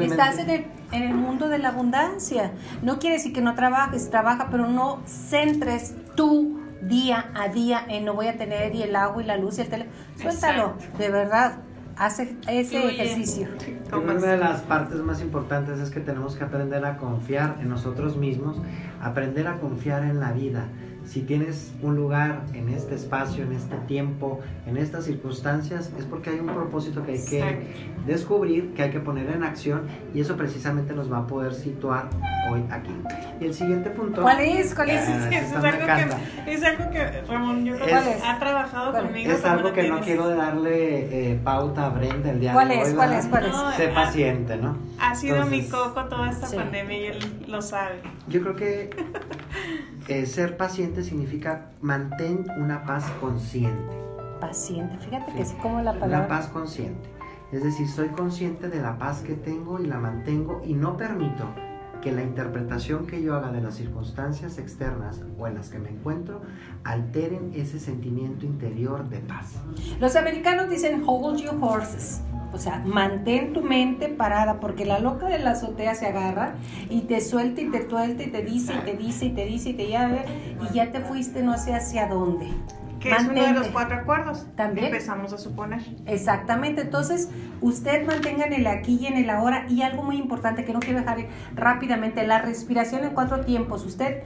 [0.00, 2.52] Estás en el, en el mundo de la abundancia.
[2.82, 8.04] No quiere decir que no trabajes, trabaja, pero no centres tu día a día en
[8.04, 9.96] no voy a tener y el agua y la luz y el teléfono.
[10.16, 11.58] Suéltalo, de verdad
[11.96, 13.48] hace ese ejercicio.
[13.92, 18.16] Una de las partes más importantes es que tenemos que aprender a confiar en nosotros
[18.16, 18.60] mismos,
[19.00, 20.66] aprender a confiar en la vida
[21.12, 26.30] si tienes un lugar en este espacio, en este tiempo, en estas circunstancias, es porque
[26.30, 27.66] hay un propósito que hay que
[28.06, 29.82] descubrir, que hay que poner en acción
[30.14, 32.08] y eso precisamente nos va a poder situar
[32.50, 32.94] hoy aquí.
[33.42, 34.22] Y el siguiente punto.
[34.22, 34.74] ¿Cuál es?
[34.74, 35.06] ¿Cuál es?
[35.06, 39.32] Ah, es, algo que, es, algo que, Ramón, yo creo que ha trabajado conmigo.
[39.32, 42.94] Es algo que no quiero darle eh, pauta a Brenda el día de hoy.
[42.94, 43.26] ¿Cuál es?
[43.26, 43.76] ¿Cuál es?
[43.76, 44.78] sé paciente, ¿no?
[44.98, 48.00] Ha sido mi coco toda esta pandemia y él lo sabe.
[48.28, 48.88] Yo creo que
[50.08, 53.96] eh, ser paciente significa mantén una paz consciente.
[54.40, 56.18] Paciente, fíjate que es como la palabra.
[56.18, 57.08] Una paz consciente.
[57.52, 61.46] Es decir, soy consciente de la paz que tengo y la mantengo y no permito
[62.02, 65.88] que la interpretación que yo haga de las circunstancias externas o en las que me
[65.88, 66.42] encuentro
[66.84, 69.54] alteren ese sentimiento interior de paz.
[70.00, 72.20] Los americanos dicen hold your horses.
[72.52, 76.56] O sea, mantén tu mente parada, porque la loca de la azotea se agarra
[76.90, 79.70] y te suelta y te tuelta y te dice y te dice y te dice
[79.70, 80.24] y te llave
[80.60, 82.48] y ya te fuiste no sé hacia dónde.
[83.02, 84.46] Que es uno de los cuatro acuerdos.
[84.54, 84.86] También.
[84.86, 85.80] Empezamos a suponer.
[86.06, 86.82] Exactamente.
[86.82, 87.28] Entonces,
[87.60, 89.66] usted mantenga en el aquí y en el ahora.
[89.68, 93.84] Y algo muy importante que no quiero dejar rápidamente: la respiración en cuatro tiempos.
[93.84, 94.22] Usted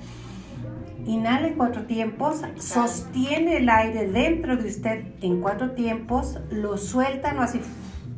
[1.07, 7.33] inhala en cuatro tiempos, sostiene el aire dentro de usted en cuatro tiempos, lo suelta,
[7.33, 7.61] no así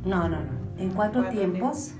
[0.05, 0.59] no, no, no.
[0.79, 1.93] En cuatro, tiempos.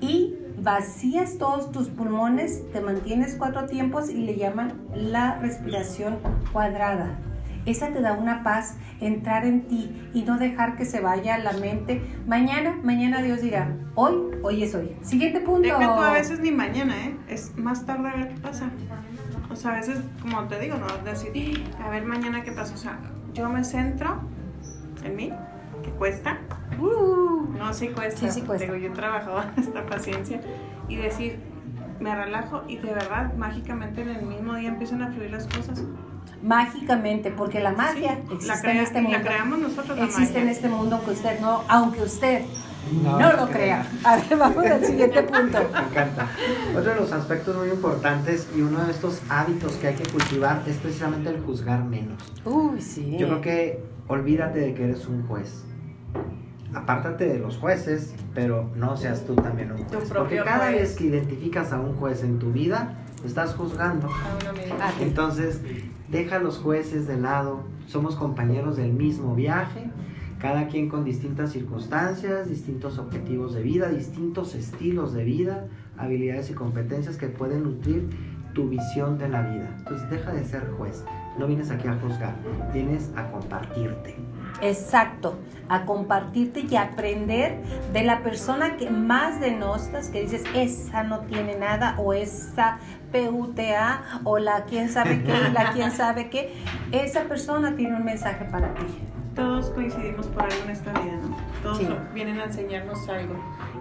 [0.00, 6.18] Y vacías todos tus pulmones, te mantienes cuatro tiempos y le llaman la respiración
[6.52, 7.18] cuadrada.
[7.66, 11.52] Esa te da una paz, entrar en ti y no dejar que se vaya la
[11.52, 12.00] mente.
[12.26, 14.96] Mañana, mañana Dios dirá, hoy, hoy es hoy.
[15.02, 15.62] Siguiente punto.
[15.62, 17.16] Deja tú a veces ni mañana, ¿eh?
[17.28, 18.70] Es más tarde a ver qué pasa.
[19.50, 22.74] O sea, a veces, como te digo, no decir, a ver mañana qué pasa.
[22.74, 22.98] O sea,
[23.34, 24.20] yo me centro
[25.04, 25.32] en mí,
[25.82, 26.38] que cuesta.
[26.78, 28.20] Uh, no, sí cuesta.
[28.20, 28.66] Sí, sí cuesta.
[28.66, 30.40] Digo, yo he trabajado esta paciencia
[30.88, 31.40] y decir,
[31.98, 35.82] me relajo y de verdad, mágicamente en el mismo día empiezan a fluir las cosas
[36.42, 39.18] mágicamente, porque la magia existe en este mundo.
[39.18, 39.98] La creamos nosotros.
[39.98, 42.42] existe en este mundo que usted no, aunque usted
[43.02, 43.86] no, lo crea.
[44.04, 45.58] A ver, vamos al siguiente punto.
[45.72, 46.28] Me encanta.
[46.76, 50.62] Otro de los aspectos muy importantes y uno de estos hábitos que hay que cultivar
[50.66, 52.22] es precisamente el juzgar menos.
[52.44, 53.16] Uy, sí.
[53.18, 55.64] Yo creo que olvídate de que eres un juez.
[56.74, 60.12] Apártate de los jueces, pero no seas tú también un juez.
[60.12, 64.08] Porque cada vez que identificas a un juez en tu vida, estás juzgando.
[65.00, 65.60] Entonces,
[66.08, 67.64] deja a los jueces de lado.
[67.86, 69.90] Somos compañeros del mismo viaje
[70.38, 76.54] cada quien con distintas circunstancias, distintos objetivos de vida, distintos estilos de vida, habilidades y
[76.54, 78.08] competencias que pueden nutrir
[78.52, 79.74] tu visión de la vida.
[79.78, 81.04] Entonces deja de ser juez,
[81.38, 82.34] no vienes aquí a juzgar,
[82.72, 84.16] vienes a compartirte.
[84.62, 85.36] Exacto,
[85.68, 87.60] a compartirte y aprender
[87.92, 92.78] de la persona que más denostas, que dices, esa no tiene nada, o esa
[93.12, 96.54] PUTA, o la quién sabe qué, la quién sabe qué,
[96.92, 98.86] esa persona tiene un mensaje para ti
[99.36, 101.36] todos coincidimos por algo en esta vida, ¿no?
[101.62, 101.80] Todos
[102.14, 103.34] vienen a enseñarnos algo.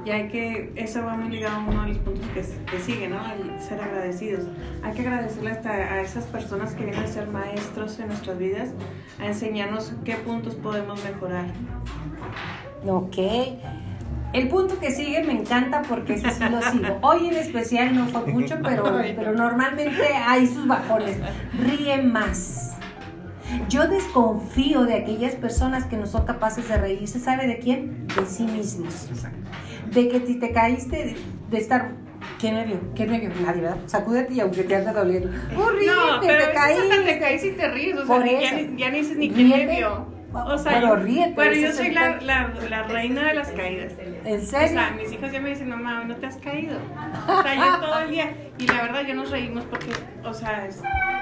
[0.05, 3.07] Y hay que, eso va muy ligado a uno de los puntos que, que sigue,
[3.07, 3.17] ¿no?
[3.31, 4.47] El ser agradecidos.
[4.83, 8.69] Hay que agradecerle hasta a esas personas que vienen a ser maestros en nuestras vidas,
[9.19, 11.45] a enseñarnos qué puntos podemos mejorar.
[12.85, 13.17] Ok.
[14.35, 16.99] El punto que sigue me encanta porque ese sí lo sigo.
[17.01, 18.83] Hoy en especial no fue mucho, pero,
[19.15, 21.17] pero normalmente hay sus bajones.
[21.53, 22.75] Ríe más
[23.69, 28.07] yo desconfío de aquellas personas que no son capaces de reírse, ¿sabe de quién?
[28.07, 29.07] De sí mismos.
[29.91, 31.15] De que si te caíste,
[31.49, 31.91] de, estar
[32.39, 32.79] ¿Quién me vio?
[32.95, 33.29] ¿Quién me vio?
[33.41, 33.77] Nadie, ¿verdad?
[33.85, 35.29] Sacúdete y aunque te anda doliendo.
[35.55, 35.87] ¡Horrible!
[35.87, 37.03] No, pero te caíste.
[37.05, 37.97] te caes y te ríes.
[37.97, 40.07] O sea, ya, ni, ya ni dices ni quién me vio.
[40.35, 41.33] O sea, pero ríete.
[41.35, 43.93] Pero yo soy la, la, la, reina de las caídas.
[44.25, 44.67] ¿En serio?
[44.67, 46.77] O sea, mis hijos ya me dicen, mamá, no te has caído.
[47.27, 48.33] O sea, yo todo el día.
[48.57, 49.91] Y la verdad, yo nos reímos porque,
[50.23, 50.67] o sea,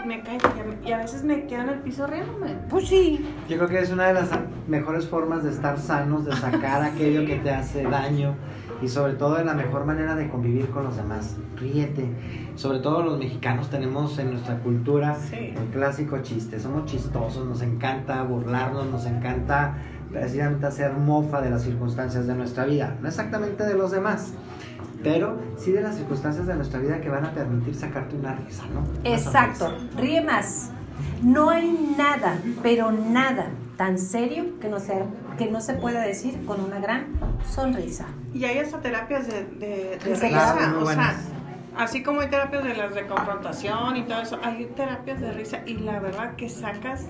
[0.06, 0.50] me caigo
[0.86, 2.56] y a veces me quedo en el piso riéndome.
[2.70, 3.26] Pues sí.
[3.48, 4.30] Yo creo que es una de las
[4.68, 8.36] mejores formas de estar sanos, de sacar aquello que te hace daño
[8.84, 11.38] y sobre todo de la mejor manera de convivir con los demás.
[11.56, 12.06] Ríete.
[12.56, 16.60] Sobre todo los mexicanos tenemos en nuestra cultura el clásico chiste.
[16.60, 19.78] Somos chistosos, nos encanta burlarnos, nos encanta
[20.12, 22.98] precisamente hacer mofa de las circunstancias de nuestra vida.
[23.02, 24.34] No exactamente de los demás,
[25.02, 28.64] pero sí de las circunstancias de nuestra vida que van a permitir sacarte una risa,
[28.74, 28.84] ¿no?
[29.10, 29.74] Exacto.
[29.98, 30.72] Ríe más.
[31.24, 35.06] No hay nada, pero nada tan serio que no, sea,
[35.38, 37.08] que no se pueda decir con una gran
[37.50, 38.06] sonrisa.
[38.34, 41.16] Y hay hasta terapias de, de, de risa, o sea,
[41.78, 45.62] así como hay terapias de las de confrontación y todo eso, hay terapias de risa
[45.66, 47.06] y la verdad que sacas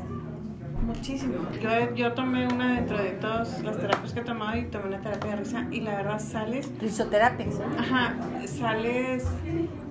[0.85, 1.35] muchísimo.
[1.61, 5.01] Yo, yo tomé una dentro de todas las terapias que he tomado y tomé una
[5.01, 6.69] terapia de risa y la verdad sales...
[6.79, 7.47] Risoterapia.
[7.79, 9.25] Ajá, sales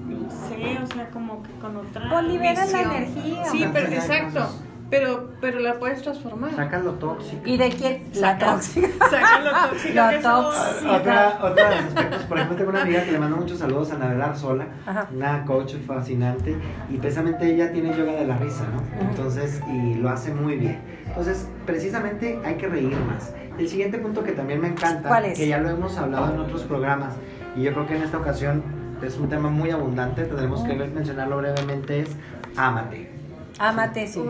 [0.06, 2.08] no sé, o sea, como que con otra.
[2.10, 3.44] Pues libera la energía.
[3.46, 4.50] Sí, pero exacto.
[4.92, 6.54] Pero, pero la puedes transformar.
[6.54, 7.40] Saca lo tóxico.
[7.46, 8.02] ¿Y de quién?
[8.16, 8.88] La tóxica.
[9.10, 9.94] Saca lo tóxico.
[9.94, 10.92] Lo tóxico.
[10.92, 13.90] Otra, otra de los aspectos, por ejemplo, tengo una amiga que le mando muchos saludos
[13.90, 14.66] a Navelar Sola,
[15.10, 16.54] una coach fascinante,
[16.90, 19.08] y precisamente ella tiene yoga de la risa, ¿no?
[19.08, 20.78] Entonces, y lo hace muy bien.
[21.06, 23.32] Entonces, precisamente hay que reír más.
[23.58, 27.14] El siguiente punto que también me encanta, que ya lo hemos hablado en otros programas,
[27.56, 28.62] y yo creo que en esta ocasión
[29.02, 32.10] es un tema muy abundante, tendremos que mencionarlo brevemente, es
[32.58, 33.21] ámate.
[33.62, 34.20] Ámate, sí.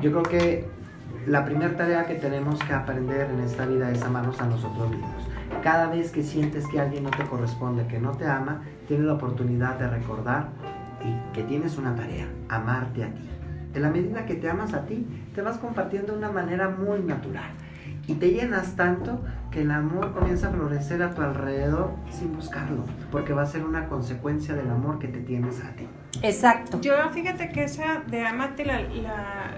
[0.00, 0.64] Yo creo que
[1.26, 5.26] la primera tarea que tenemos que aprender en esta vida es amarnos a nosotros mismos.
[5.64, 9.14] Cada vez que sientes que alguien no te corresponde, que no te ama, tienes la
[9.14, 10.50] oportunidad de recordar
[11.04, 13.28] y que tienes una tarea, amarte a ti.
[13.74, 17.00] En la medida que te amas a ti, te vas compartiendo de una manera muy
[17.00, 17.50] natural
[18.08, 22.84] y te llenas tanto que el amor comienza a florecer a tu alrededor sin buscarlo,
[23.12, 25.86] porque va a ser una consecuencia del amor que te tienes a ti.
[26.22, 26.80] Exacto.
[26.80, 28.80] Yo fíjate que esa de amate la,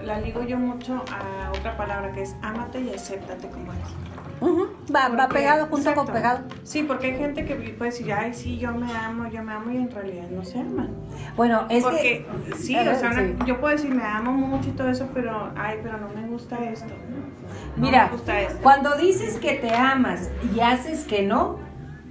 [0.03, 3.87] la, ligo yo mucho a otra palabra que es amate y acéptate como eres.
[4.93, 6.41] Va, va, pegado junto con pegado.
[6.63, 9.71] Sí, porque hay gente que puede decir, ay, sí, yo me amo, yo me amo,
[9.71, 10.89] y en realidad no se ama.
[11.35, 12.25] Bueno, es porque,
[12.57, 13.11] sí, o sea,
[13.45, 16.57] yo puedo decir, me amo mucho y todo eso, pero, ay, pero no me gusta
[16.63, 16.93] esto.
[17.75, 18.11] Mira,
[18.61, 21.59] cuando dices que te amas y haces que no,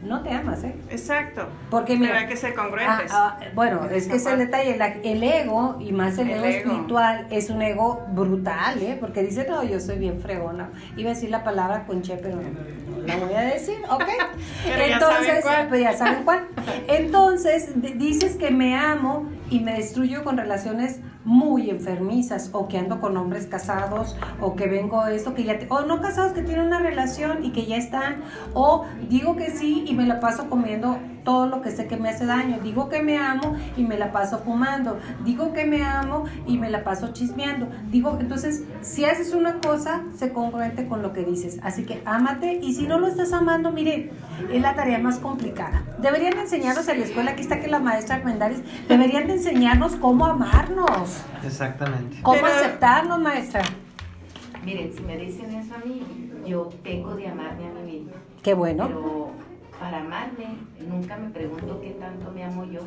[0.02, 0.74] no te amas, ¿eh?
[0.90, 1.46] Exacto.
[1.70, 3.10] Porque mira, hay que ser congruentes.
[3.12, 7.26] Ah, ah, bueno, es que es el detalle, el ego, y más el, ego, espiritual,
[7.30, 8.96] es un ego brutal, ¿eh?
[8.98, 10.70] Porque dice, no, yo soy bien fregona.
[10.96, 14.04] Iba a decir la palabra conche, pero no la voy a decir, ¿ok?
[14.66, 16.46] Entonces, ya pues ya saben cuál.
[16.88, 23.00] Entonces, dices que me amo y me destruyo con relaciones muy enfermizas o que ando
[23.00, 26.78] con hombres casados o que vengo esto que ya o no casados que tienen una
[26.78, 28.22] relación y que ya están
[28.54, 30.98] o digo que sí y me la paso comiendo
[31.30, 34.10] todo lo que sé que me hace daño digo que me amo y me la
[34.10, 39.32] paso fumando digo que me amo y me la paso chismeando digo entonces si haces
[39.32, 43.06] una cosa sé congruente con lo que dices así que ámate y si no lo
[43.06, 44.10] estás amando mire
[44.52, 48.16] es la tarea más complicada deberían enseñarnos en la escuela aquí está que la maestra
[48.16, 52.18] Armendáriz deberían de enseñarnos cómo amarnos Exactamente.
[52.22, 53.62] ¿Cómo aceptarnos, maestra?
[54.64, 56.02] Miren, si me dicen eso a mí,
[56.46, 58.12] yo tengo de amarme a mí misma.
[58.42, 58.86] Qué bueno.
[58.86, 59.30] Pero
[59.80, 62.80] para amarme, nunca me pregunto qué tanto me amo yo,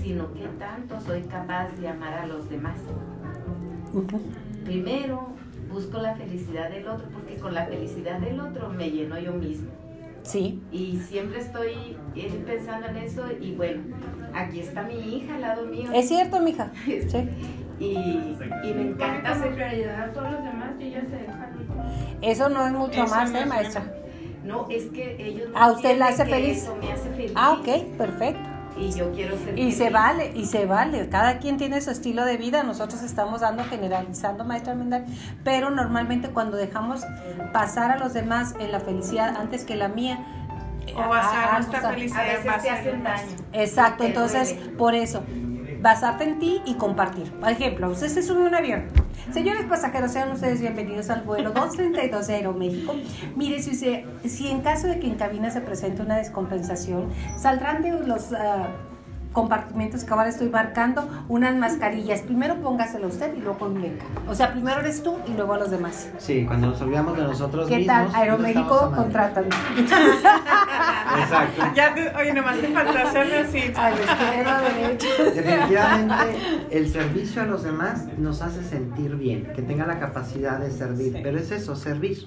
[0.00, 2.78] sino qué tanto soy capaz de amar a los demás.
[4.64, 5.30] Primero,
[5.72, 9.70] busco la felicidad del otro, porque con la felicidad del otro me lleno yo mismo.
[10.24, 10.62] Sí.
[10.70, 13.82] Y siempre estoy eh, pensando en eso y bueno,
[14.34, 15.90] aquí está mi hija al lado mío.
[15.94, 16.70] Es cierto, mija.
[16.86, 17.28] Sí.
[17.78, 21.50] Y, y me encanta hacer prioridad a todos los demás y ellos se dejan.
[22.22, 23.84] Eso no es mucho más, ¿eh, maestra?
[24.46, 26.62] No, es que ellos ¿A usted la hace feliz?
[26.62, 27.32] Eso me hace feliz.
[27.34, 28.48] Ah, ok, perfecto.
[28.78, 31.08] Y yo quiero ser Y se vale, y se vale.
[31.08, 32.62] Cada quien tiene su estilo de vida.
[32.62, 35.06] Nosotros estamos dando, generalizando, maestra Mendal.
[35.44, 37.02] Pero normalmente cuando dejamos
[37.52, 40.24] pasar a los demás en la felicidad antes que la mía,
[40.94, 43.36] o basar nuestra felicidad a veces te hacen daño.
[43.52, 45.22] Exacto, entonces por eso
[45.80, 47.32] basarte en ti y compartir.
[47.32, 48.84] Por ejemplo, usted se sube a un avión.
[49.32, 52.94] Señores pasajeros, sean ustedes bienvenidos al vuelo 232 de Aeroméxico.
[53.34, 57.90] Mire, si, si en caso de que en cabina se presente una descompensación, saldrán de
[58.06, 58.32] los...
[58.32, 58.95] Uh,
[59.36, 62.22] compartimentos que ahora estoy marcando, unas mascarillas.
[62.22, 64.02] Primero póngaselo usted y luego venga.
[64.26, 66.08] O sea, primero eres tú y luego a los demás.
[66.16, 67.96] Sí, cuando nos olvidamos de nosotros ¿Qué mismos.
[67.96, 68.14] ¿Qué tal?
[68.14, 69.44] Aeroméxico, contratan.
[71.18, 71.62] Exacto.
[71.74, 73.60] Ya oye, nomás te falta hacerlo así.
[75.34, 76.38] Definitivamente,
[76.70, 81.20] el servicio a los demás nos hace sentir bien, que tenga la capacidad de servir.
[81.22, 82.26] Pero es eso, servir.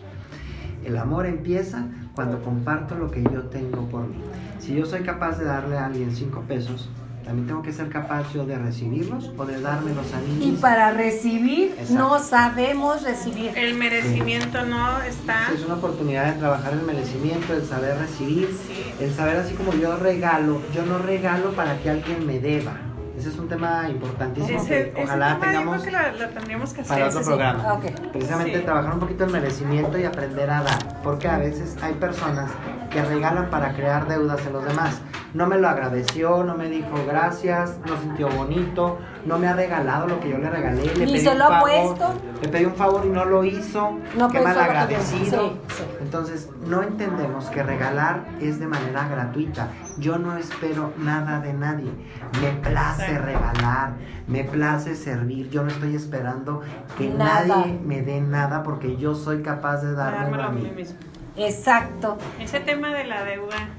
[0.85, 4.21] El amor empieza cuando comparto lo que yo tengo por mí.
[4.59, 6.89] Si yo soy capaz de darle a alguien cinco pesos,
[7.23, 10.49] también tengo que ser capaz yo de recibirlos o de dármelos a mí.
[10.49, 13.51] Y para recibir no sabemos recibir.
[13.55, 15.51] El merecimiento no está.
[15.53, 18.49] Es una oportunidad de trabajar el merecimiento, el saber recibir,
[18.99, 22.88] el saber así como yo regalo, yo no regalo para que alguien me deba
[23.19, 25.84] ese es un tema importantísimo que ojalá tengamos
[26.88, 27.79] para otro programa.
[28.13, 32.49] Precisamente trabajar un poquito el merecimiento y aprender a dar, porque a veces hay personas
[32.89, 35.01] que regalan para crear deudas en los demás.
[35.34, 40.08] No me lo agradeció, no me dijo gracias, no sintió bonito, no me ha regalado
[40.08, 41.97] lo que yo le regalé, le pedí un favor,
[42.41, 45.53] le pedí un favor y no lo hizo, no qué mal agradecido.
[46.01, 49.67] Entonces, no entendemos que regalar es de manera gratuita.
[49.97, 51.91] Yo no espero nada de nadie.
[52.41, 53.93] Me place regalar,
[54.27, 55.49] me place servir.
[55.49, 56.62] Yo no estoy esperando
[56.97, 60.71] que nadie me dé nada porque yo soy capaz de darme a mí.
[60.75, 60.97] Mismo.
[61.36, 62.17] Exacto.
[62.39, 63.69] Ese tema de la deuda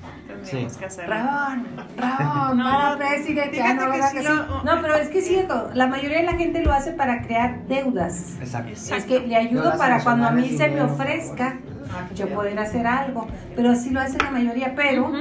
[0.43, 0.67] Sí.
[1.07, 3.61] Rabón, Rabón, no, para presidente.
[3.63, 4.27] Ah, no, sí
[4.65, 7.67] no, pero es que es cierto, la mayoría de la gente lo hace para crear
[7.67, 8.37] deudas.
[8.41, 8.73] Exacto.
[8.97, 11.59] Es que le ayudo para cuando a mí se me ofrezca
[12.15, 14.75] yo poder hacer algo, pero así lo hace la mayoría.
[14.75, 15.13] Pero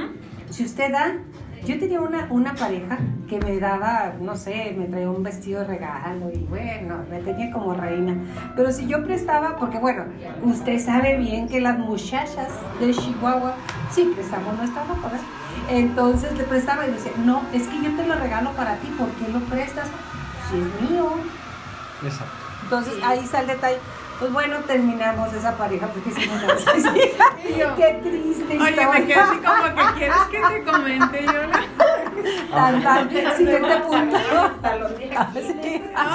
[0.50, 1.16] si usted da,
[1.64, 5.66] yo tenía una, una pareja que me daba, no sé, me traía un vestido de
[5.66, 8.16] regalo y bueno, me tenía como reina.
[8.56, 10.04] Pero si yo prestaba, porque bueno,
[10.42, 12.48] usted sabe bien que las muchachas
[12.80, 13.54] de Chihuahua
[13.90, 15.26] sí prestamos nuestra ropa, ¿verdad?
[15.68, 19.08] Entonces le prestaba y decía, no, es que yo te lo regalo para ti, ¿por
[19.10, 19.88] qué lo prestas?
[20.50, 21.10] Si es mío.
[22.02, 22.34] Exacto.
[22.64, 23.78] Entonces ahí está el detalle.
[24.20, 29.62] Pues bueno, terminamos esa pareja porque si no Qué triste Oye, me quedé así como
[29.74, 31.32] que quieres que te comente yo
[32.50, 34.16] Tan, tan, siguiente punto.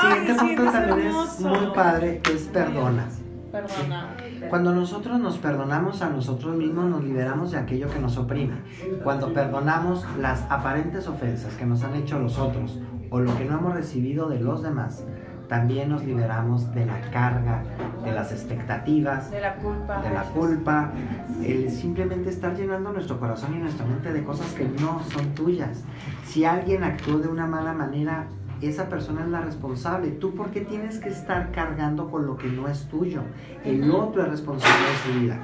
[0.02, 3.08] Siguiente punto también es muy padre, que es perdona.
[3.52, 4.15] Perdona.
[4.50, 8.58] Cuando nosotros nos perdonamos a nosotros mismos, nos liberamos de aquello que nos oprime.
[9.04, 12.78] Cuando perdonamos las aparentes ofensas que nos han hecho los otros
[13.10, 15.04] o lo que no hemos recibido de los demás,
[15.47, 17.63] también nos liberamos de la carga,
[18.03, 20.91] de las expectativas, de la culpa, de la culpa,
[21.43, 25.83] el simplemente estar llenando nuestro corazón y nuestra mente de cosas que no son tuyas.
[26.25, 28.27] Si alguien actuó de una mala manera,
[28.62, 30.12] esa persona es la responsable.
[30.12, 33.21] ¿Tú por qué tienes que estar cargando con lo que no es tuyo?
[33.63, 35.39] El otro es responsable de su vida.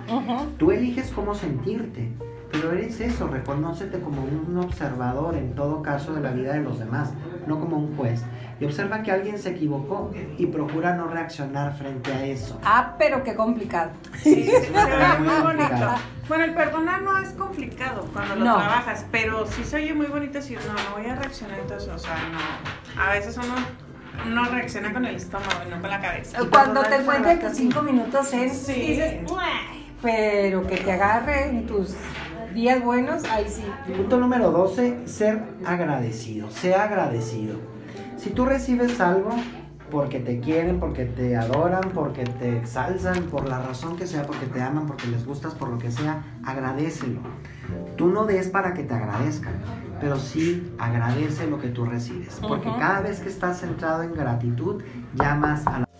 [0.57, 2.11] Tú eliges cómo sentirte.
[2.51, 6.79] Pero eres eso, reconócete como un observador en todo caso de la vida de los
[6.79, 7.11] demás,
[7.47, 8.23] no como un juez.
[8.59, 12.59] Y observa que alguien se equivocó y procura no reaccionar frente a eso.
[12.63, 13.91] Ah, pero qué complicado.
[14.21, 14.71] Sí, sí,
[15.19, 15.95] muy bonito.
[16.27, 20.33] Bueno, el perdonar no es complicado cuando lo trabajas, pero sí se oye muy bonito
[20.33, 23.01] decir, no, no voy a reaccionar entonces, o sea, no.
[23.01, 23.55] A veces uno
[24.27, 26.39] no reacciona con el estómago y no con la cabeza.
[26.49, 28.73] Cuando te cuenten tus cinco minutos en, sí.
[28.73, 29.21] dices,
[30.01, 31.95] pero que te agarre en tus
[32.53, 33.63] días buenos, ahí sí.
[33.95, 36.49] Punto número 12, ser agradecido.
[36.49, 37.55] Sea agradecido.
[38.17, 39.31] Si tú recibes algo
[39.89, 44.45] porque te quieren, porque te adoran, porque te exalzan, por la razón que sea, porque
[44.45, 47.19] te aman, porque les gustas, por lo que sea, agradecelo.
[47.97, 49.53] Tú no des para que te agradezcan,
[49.99, 52.39] pero sí agradece lo que tú recibes.
[52.47, 54.81] Porque cada vez que estás centrado en gratitud,
[55.13, 55.90] llamas a la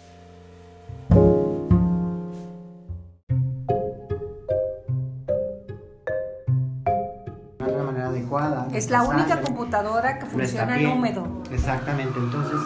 [8.86, 11.44] Es la única computadora que funciona en húmedo.
[11.52, 12.60] Exactamente, entonces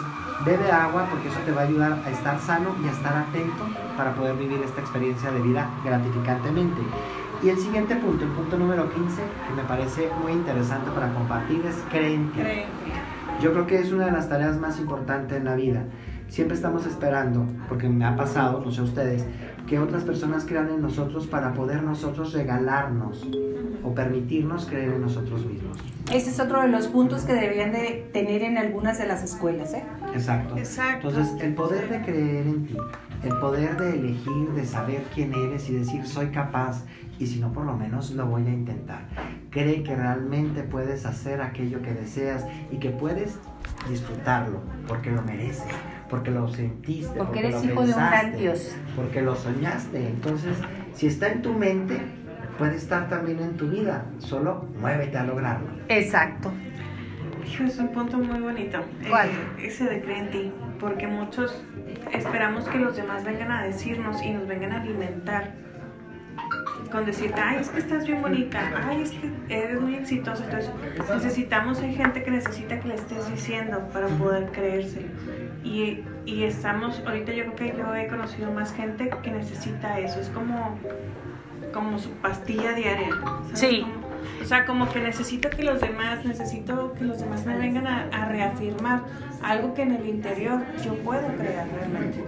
[0.46, 3.64] bebe agua porque eso te va a ayudar a estar sano y a estar atento
[3.98, 6.80] para poder vivir esta experiencia de vida gratificantemente.
[7.42, 11.64] Y el siguiente punto, el punto número 15, que me parece muy interesante para compartir,
[11.66, 12.44] es creencia.
[13.42, 15.84] Yo creo que es una de las tareas más importantes en la vida.
[16.28, 19.26] Siempre estamos esperando, porque me ha pasado, no sé ustedes,
[19.66, 23.26] que otras personas crean en nosotros para poder nosotros regalarnos
[23.82, 25.78] o permitirnos creer en nosotros mismos.
[26.12, 29.74] Ese es otro de los puntos que deberían de tener en algunas de las escuelas,
[29.74, 29.84] ¿eh?
[30.14, 30.56] Exacto.
[30.56, 31.08] Exacto.
[31.08, 32.76] Entonces, el poder de creer en ti,
[33.22, 36.84] el poder de elegir, de saber quién eres y decir soy capaz
[37.18, 39.06] y si no por lo menos lo voy a intentar.
[39.50, 43.38] Cree que realmente puedes hacer aquello que deseas y que puedes
[43.88, 45.64] disfrutarlo porque lo mereces,
[46.08, 50.08] porque lo sentiste, porque, eres hijo de un gran Dios, porque lo soñaste.
[50.08, 50.56] Entonces,
[50.94, 52.00] si está en tu mente,
[52.58, 55.68] puede estar también en tu vida, solo muévete a lograrlo.
[55.88, 56.52] Exacto.
[57.64, 58.80] Es un punto muy bonito.
[59.08, 59.28] ¿Cuál?
[59.28, 61.62] Eh, ese de creer en ti, porque muchos
[62.12, 65.54] esperamos que los demás vengan a decirnos y nos vengan a alimentar
[66.90, 70.44] con decirte, ay, es que estás bien bonita, ay, es que eres muy exitosa.
[70.44, 70.70] Entonces,
[71.08, 75.08] necesitamos, hay gente que necesita que le estés diciendo para poder creérselo.
[75.66, 80.20] Y, y estamos, ahorita yo creo que yo he conocido más gente que necesita eso.
[80.20, 80.78] Es como
[81.76, 83.10] como su pastilla diaria.
[83.52, 83.84] Sí.
[84.42, 88.28] o sea, como que necesito que los demás, necesito que los demás me vengan a,
[88.28, 89.02] reafirmar
[89.42, 92.24] algo que en el interior yo puedo crear realmente.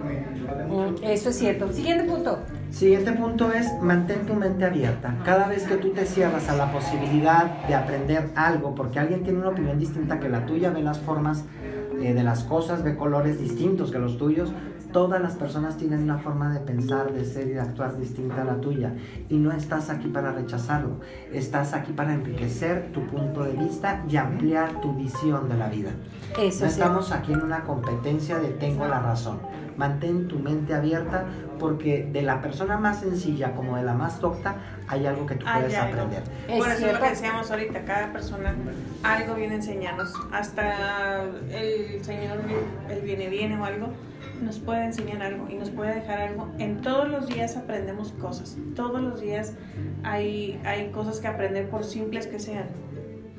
[0.69, 1.71] Mm, eso es cierto.
[1.73, 2.39] Siguiente punto.
[2.69, 5.15] Siguiente punto es mantén tu mente abierta.
[5.25, 9.39] Cada vez que tú te cierras a la posibilidad de aprender algo, porque alguien tiene
[9.39, 11.43] una opinión distinta que la tuya, ve las formas
[12.01, 14.51] eh, de las cosas, ve colores distintos que los tuyos,
[14.91, 18.45] Todas las personas tienen una forma de pensar, de ser y de actuar distinta a
[18.45, 18.95] la tuya.
[19.29, 20.99] Y no estás aquí para rechazarlo.
[21.31, 25.91] Estás aquí para enriquecer tu punto de vista y ampliar tu visión de la vida.
[26.41, 29.39] Eso no estamos aquí en una competencia de tengo la razón.
[29.79, 31.23] Mantén tu mente abierta
[31.57, 34.55] porque de la persona más sencilla como de la más docta
[34.89, 36.23] hay algo que tú puedes aprender.
[36.47, 38.53] Por eso es lo que decíamos ahorita, cada persona
[39.03, 40.13] algo viene a enseñarnos.
[40.33, 42.39] Hasta el Señor,
[42.89, 43.87] el viene viene o algo
[44.41, 46.49] nos puede enseñar algo y nos puede dejar algo.
[46.57, 49.53] En todos los días aprendemos cosas, todos los días
[50.03, 52.65] hay, hay cosas que aprender por simples que sean,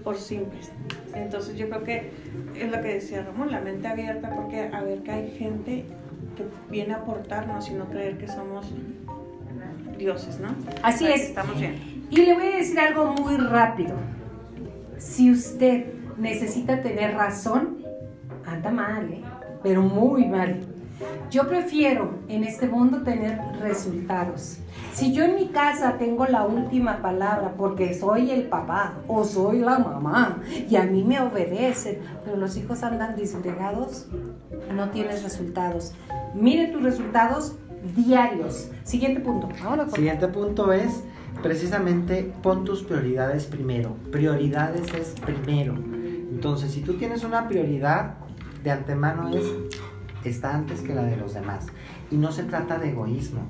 [0.03, 0.73] por simples.
[1.15, 2.13] Entonces yo creo que
[2.57, 5.85] es lo que decía Ramón, la mente abierta porque a ver que hay gente
[6.37, 8.73] que viene a aportarnos y no creer que somos
[9.99, 10.49] dioses, ¿no?
[10.83, 11.23] Así es.
[11.23, 12.07] Estamos bien.
[12.11, 13.95] Y le voy a decir algo muy rápido.
[14.99, 15.87] Si usted
[16.19, 17.79] necesita tener razón,
[18.47, 19.23] anda mal, ¿eh?
[19.63, 20.61] pero muy mal.
[21.31, 24.59] Yo prefiero en este mundo tener resultados.
[24.93, 29.61] Si yo en mi casa tengo la última palabra porque soy el papá o soy
[29.61, 34.09] la mamá y a mí me obedecen, pero los hijos andan disgregados,
[34.75, 35.95] no tienes resultados.
[36.35, 37.57] Mire tus resultados
[37.97, 38.71] diarios.
[38.85, 39.49] Siguiente punto.
[39.95, 41.03] Siguiente punto es
[41.43, 43.97] precisamente pon tus prioridades primero.
[44.11, 45.75] Prioridades es primero.
[45.75, 48.15] Entonces, si tú tienes una prioridad,
[48.63, 49.45] de antemano es
[50.25, 51.67] está antes que la de los demás.
[52.11, 53.43] Y no se trata de egoísmo,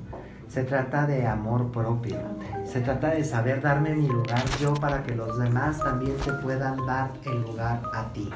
[0.51, 2.17] se trata de amor propio,
[2.65, 6.85] se trata de saber darme mi lugar yo para que los demás también te puedan
[6.85, 8.29] dar el lugar a ti.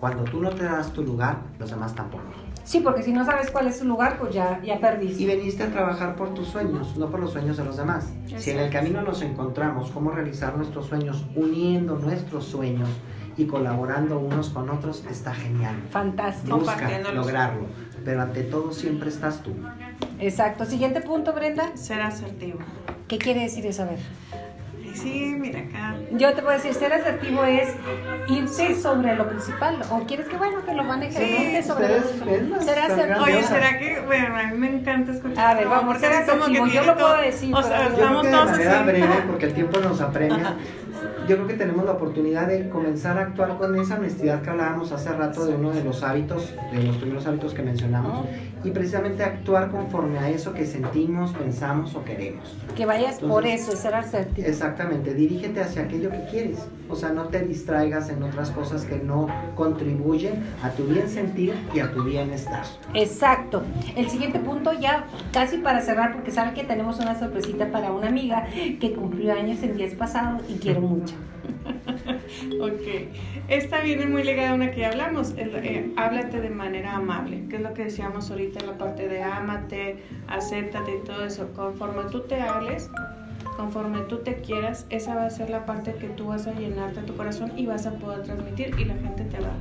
[0.00, 2.24] Cuando tú no te das tu lugar, los demás tampoco.
[2.64, 5.24] Sí, porque si no sabes cuál es tu lugar, pues ya, ya perdiste.
[5.24, 8.10] Y veniste a trabajar por tus sueños, no por los sueños de los demás.
[8.38, 12.88] Si en el camino nos encontramos cómo realizar nuestros sueños, uniendo nuestros sueños,
[13.36, 15.76] y colaborando unos con otros está genial.
[15.90, 16.58] Fantástico.
[16.58, 17.66] Busca lograrlo,
[18.04, 19.52] pero ante todo siempre estás tú.
[20.20, 20.64] Exacto.
[20.64, 21.76] Siguiente punto, Brenda.
[21.76, 22.58] Ser asertivo.
[23.08, 23.82] ¿Qué quiere decir eso?
[23.82, 23.98] A ver.
[24.94, 25.94] sí, mira acá.
[26.12, 27.68] Yo te a decir, ser asertivo es
[28.28, 29.82] irse sobre lo principal.
[29.90, 31.60] ¿O quieres que, bueno, que lo maneje?
[31.62, 32.62] Sí, sobre lo principal?
[32.64, 33.24] Ser asertivo.
[33.24, 35.46] Oye, ¿será que, bueno, a mí me encanta escuchar.
[35.46, 36.66] A ver, vamos, ser asertivo.
[36.66, 37.54] Yo lo puedo decir.
[37.54, 40.56] O sea, estamos que de manera breve, porque el tiempo nos apremia
[41.28, 44.92] yo creo que tenemos la oportunidad de comenzar a actuar con esa honestidad que hablábamos
[44.92, 48.26] hace rato de uno de los hábitos, de los primeros hábitos que mencionamos,
[48.62, 52.56] y precisamente actuar conforme a eso que sentimos, pensamos o queremos.
[52.76, 54.46] Que vayas por eso, ser asertivo.
[54.46, 58.98] Exactamente, dirígete hacia aquello que quieres, o sea, no te distraigas en otras cosas que
[58.98, 62.64] no contribuyen a tu bien sentir y a tu bienestar.
[62.94, 63.62] Exacto.
[63.96, 68.08] El siguiente punto ya casi para cerrar, porque saben que tenemos una sorpresita para una
[68.08, 68.46] amiga
[68.80, 71.14] que cumplió años el día pasado y quiero mucho.
[72.60, 73.08] ok,
[73.48, 77.56] esta viene muy ligada a una que ya hablamos, eh, háblate de manera amable, que
[77.56, 81.52] es lo que decíamos ahorita en la parte de ámate, acéptate y todo eso.
[81.54, 82.90] Conforme tú te hables,
[83.56, 87.02] conforme tú te quieras, esa va a ser la parte que tú vas a llenarte
[87.02, 89.52] tu corazón y vas a poder transmitir y la gente te va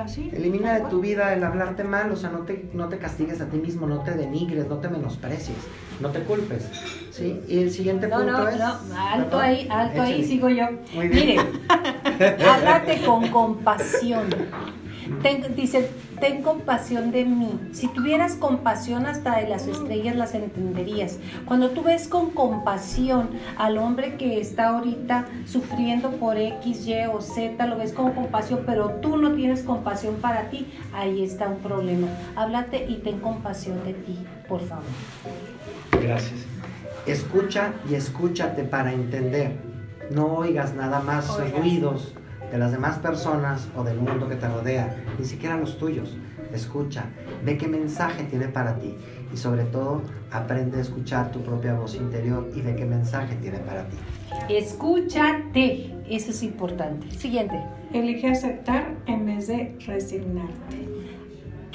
[0.00, 0.30] así.
[0.32, 3.46] Elimina de tu vida el hablarte mal, o sea, no te, no te castigues a
[3.46, 5.56] ti mismo, no te denigres, no te menosprecies,
[6.00, 6.68] no te culpes.
[7.10, 7.40] ¿Sí?
[7.48, 8.58] Y el siguiente punto no, es.
[8.58, 10.66] No, alto ahí, alto ahí, sigo yo.
[10.94, 11.38] Muy bien.
[12.18, 14.26] Mire, háblate con compasión.
[15.54, 15.90] dice,
[16.20, 17.58] ten compasión de mí.
[17.72, 21.18] Si tuvieras compasión hasta de las estrellas las entenderías.
[21.44, 27.20] Cuando tú ves con compasión al hombre que está ahorita sufriendo por X, Y o
[27.20, 31.58] Z, lo ves con compasión, pero tú no tienes compasión para ti, ahí está un
[31.58, 32.08] problema.
[32.36, 34.84] Háblate y ten compasión de ti, por favor.
[36.02, 36.40] Gracias.
[37.06, 39.56] Escucha y escúchate para entender.
[40.10, 42.14] No oigas nada más ruidos
[42.50, 46.16] de las demás personas o del mundo que te rodea, ni siquiera los tuyos.
[46.52, 47.06] Escucha,
[47.44, 48.94] ve qué mensaje tiene para ti
[49.32, 53.58] y sobre todo aprende a escuchar tu propia voz interior y ve qué mensaje tiene
[53.58, 53.96] para ti.
[54.48, 57.10] Escúchate, eso es importante.
[57.10, 57.60] Siguiente.
[57.92, 60.86] Elige aceptar en vez de resignarte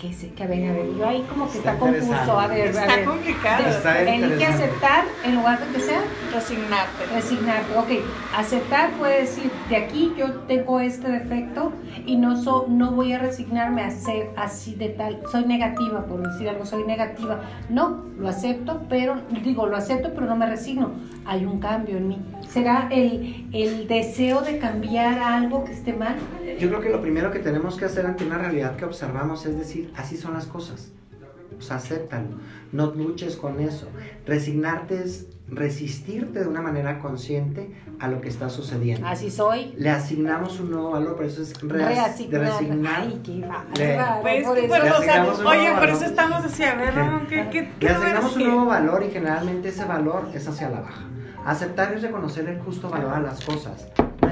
[0.01, 2.69] que se, que a ver, a ver, yo ahí como que está, confuso, a ver,
[2.69, 3.05] está a ver.
[3.05, 3.67] complicado.
[3.67, 6.01] Está elige aceptar en lugar de que sea
[6.33, 7.05] resignarte.
[7.13, 8.03] Resignarte, ok.
[8.35, 11.71] Aceptar puede decir, de aquí yo tengo este defecto
[12.07, 16.27] y no so, no voy a resignarme a ser así de tal, soy negativa, por
[16.27, 17.41] decir algo, soy negativa.
[17.69, 20.93] No, lo acepto, pero digo, lo acepto, pero no me resigno.
[21.25, 22.17] Hay un cambio en mí.
[22.49, 26.15] ¿Será el, el deseo de cambiar algo que esté mal?
[26.59, 29.57] Yo creo que lo primero que tenemos que hacer ante una realidad que observamos es
[29.57, 30.91] decir, así son las cosas.
[31.57, 32.29] O sea, acéptalo.
[32.71, 33.87] No luches con eso.
[34.25, 39.05] Resignarte es resistirte de una manera consciente a lo que está sucediendo.
[39.05, 39.73] Así soy.
[39.77, 43.01] Le asignamos un nuevo valor, por eso es reasignar.
[43.01, 43.47] Ay, qué
[44.21, 46.93] pues, oye, por eso estamos así, a ver,
[47.27, 50.79] ¿qué, qué, qué Le asignamos un nuevo valor y generalmente ese valor es hacia la
[50.79, 51.03] baja.
[51.45, 53.87] Aceptar es reconocer el justo valor a las cosas.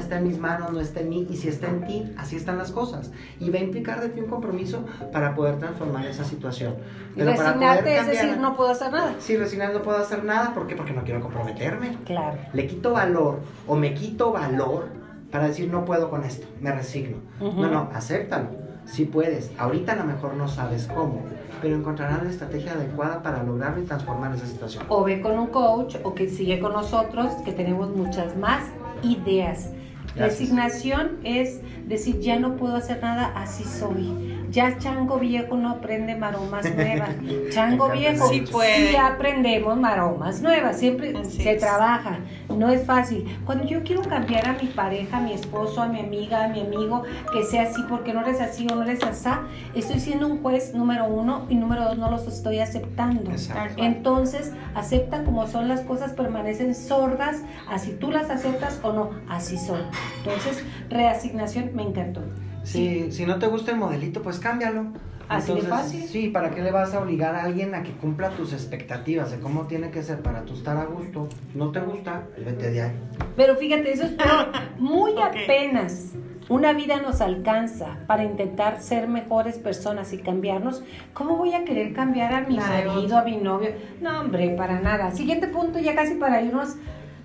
[0.10, 2.58] Está en mis manos, no está en mí, y si está en ti, así están
[2.58, 3.12] las cosas.
[3.40, 4.84] Y va a implicar de ti un compromiso
[5.14, 6.74] para poder transformar esa situación.
[7.16, 9.14] Pero para poder es decir, no puedo hacer nada.
[9.20, 10.76] Sí, resignar no puedo hacer nada, ¿por qué?
[10.76, 11.96] Porque no quiero comprometerme.
[12.06, 12.40] Claro.
[12.54, 14.88] Le quito valor o me quito valor
[15.30, 17.18] para decir no puedo con esto, me resigno.
[17.40, 18.48] No, no, acéptalo.
[18.86, 19.52] Si puedes.
[19.60, 21.24] Ahorita a lo mejor no sabes cómo
[21.62, 24.86] pero encontrarán la estrategia adecuada para lograrlo y transformar esa situación.
[24.88, 28.64] O ve con un coach o que sigue con nosotros, que tenemos muchas más
[29.04, 29.72] ideas.
[30.20, 34.38] Resignación es decir, ya no puedo hacer nada, así soy.
[34.52, 37.10] Ya chango viejo no aprende maromas nuevas.
[37.52, 42.20] Chango viejo sí, sí, aprendemos maromas nuevas, siempre se trabaja,
[42.50, 43.26] no es fácil.
[43.46, 46.62] Cuando yo quiero cambiar a mi pareja, a mi esposo, a mi amiga, a mi
[46.62, 49.30] amigo, que sea así porque no eres así o no eres así,
[49.76, 53.32] estoy siendo un juez número uno y número dos no los estoy aceptando.
[53.78, 59.58] Entonces, acepta como son las cosas, permanecen sordas, así tú las aceptas o no, así
[59.58, 59.82] son.
[60.24, 62.22] Entonces, reasignación me encantó.
[62.64, 64.86] Si, si no te gusta el modelito, pues cámbialo.
[65.28, 66.08] Así de fácil.
[66.08, 69.40] Sí, ¿para qué le vas a obligar a alguien a que cumpla tus expectativas de
[69.40, 71.30] cómo tiene que ser para tú estar a gusto?
[71.54, 72.24] ¿No te gusta?
[72.44, 72.92] Vete de ahí.
[73.36, 74.14] Pero fíjate, eso es
[74.80, 76.14] muy apenas
[76.50, 80.84] una vida nos alcanza para intentar ser mejores personas y cambiarnos.
[81.14, 83.70] ¿Cómo voy a querer cambiar a mi marido, a mi novio?
[84.02, 85.12] No, hombre, para nada.
[85.12, 86.76] Siguiente punto, ya casi para irnos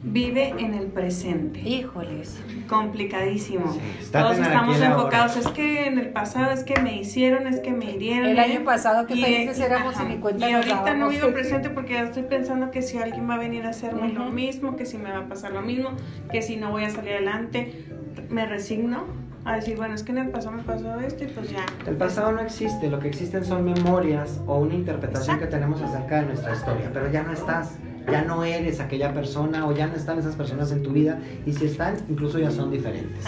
[0.04, 1.60] vive en el presente.
[1.60, 2.38] Híjoles.
[2.68, 3.76] Complicadísimo.
[4.12, 5.36] Todos estamos enfocados.
[5.36, 8.28] Es que en el pasado es que me hicieron, es que me hirieron.
[8.28, 11.94] El año pasado que felices éramos y mi cuenta Y ahorita no vivo presente porque
[11.94, 14.98] ya estoy pensando que si alguien va a venir a hacerme lo mismo, que si
[14.98, 15.90] me va a pasar lo mismo,
[16.30, 17.86] que si no voy a salir adelante,
[18.28, 19.04] me resigno
[19.46, 21.66] a decir, bueno, es que en el pasado me pasó esto y pues ya.
[21.86, 26.20] El pasado no existe, lo que existen son memorias o una interpretación que tenemos acerca
[26.20, 27.78] de nuestra historia, pero ya no estás
[28.10, 31.52] ya no eres aquella persona o ya no están esas personas en tu vida y
[31.52, 33.24] si están, incluso ya son diferentes.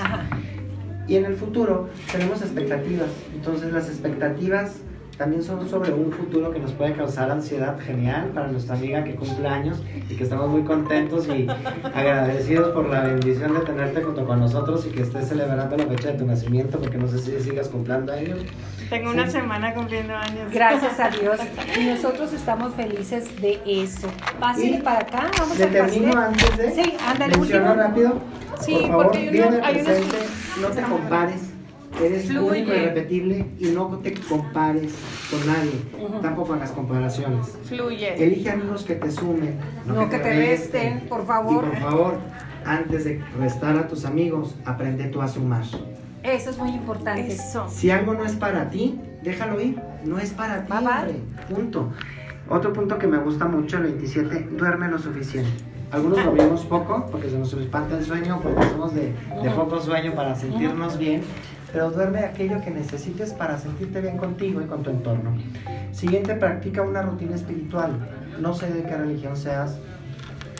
[1.08, 4.80] Y en el futuro tenemos expectativas, entonces las expectativas
[5.16, 9.14] también son sobre un futuro que nos puede causar ansiedad genial para nuestra amiga que
[9.14, 11.46] cumple años y que estamos muy contentos y
[11.94, 16.12] agradecidos por la bendición de tenerte junto con nosotros y que estés celebrando la fecha
[16.12, 18.40] de tu nacimiento porque no sé si sigas cumpliendo años.
[18.88, 20.52] Tengo una semana cumpliendo años.
[20.52, 21.40] Gracias a Dios.
[21.78, 24.08] Y nosotros estamos felices de eso.
[24.40, 27.74] Pásenle para acá, vamos a termino antes de Sí, ándale, último.
[27.74, 28.20] rápido.
[28.60, 30.16] Sí, por favor, porque hay unos, hay presente,
[30.60, 31.56] no te compares
[32.02, 32.40] Eres Fluye.
[32.60, 34.94] único y irrepetible y no te compares
[35.30, 36.20] con nadie.
[36.20, 37.56] Tampoco hagas comparaciones.
[37.64, 38.22] Fluye.
[38.22, 41.64] Elige amigos que te sumen, no, que, te resten, por favor.
[41.64, 42.18] Y por favor,
[42.64, 45.64] antes de restar a tus amigos, aprende tú a sumar.
[46.26, 47.32] Eso es muy importante.
[47.32, 47.68] Eso.
[47.68, 49.80] Si algo no es para ti, déjalo ir.
[50.04, 50.72] No es para ti.
[51.54, 51.92] Punto.
[52.48, 55.50] Otro punto que me gusta mucho, el 27, duerme lo suficiente.
[55.92, 60.14] Algunos dormimos poco porque se nos espanta el sueño, porque somos de, de poco sueño
[60.14, 61.22] para sentirnos bien
[61.72, 65.36] pero duerme aquello que necesites para sentirte bien contigo y con tu entorno.
[65.92, 67.92] Siguiente, practica una rutina espiritual.
[68.40, 69.78] No sé de qué religión seas,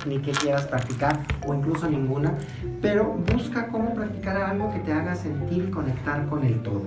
[0.07, 2.35] ni qué quieras practicar, o incluso ninguna,
[2.81, 6.83] pero busca cómo practicar algo que te haga sentir y conectar con el todo.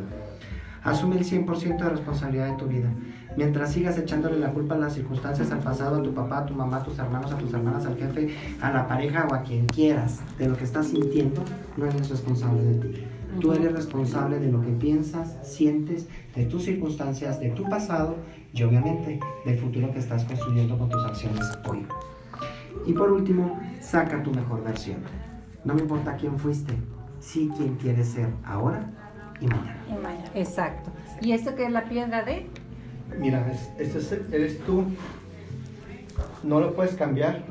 [0.83, 2.89] Asume el 100% de responsabilidad de tu vida.
[3.35, 6.53] Mientras sigas echándole la culpa a las circunstancias, al pasado, a tu papá, a tu
[6.53, 9.65] mamá, a tus hermanos, a tus hermanas, al jefe, a la pareja o a quien
[9.65, 11.43] quieras de lo que estás sintiendo,
[11.77, 13.03] no eres responsable de ti.
[13.39, 18.15] Tú eres responsable de lo que piensas, sientes, de tus circunstancias, de tu pasado
[18.53, 21.85] y obviamente del futuro que estás construyendo con tus acciones hoy.
[22.85, 24.97] Y por último, saca tu mejor versión.
[25.63, 26.73] No me importa quién fuiste,
[27.19, 28.89] sí quién quieres ser ahora
[29.41, 30.23] y mañana.
[30.33, 30.91] Exacto.
[31.21, 32.47] ¿Y esto que es la piedra de?
[33.17, 33.45] Mira,
[33.77, 34.85] esto eres tú.
[36.43, 37.43] No lo puedes cambiar.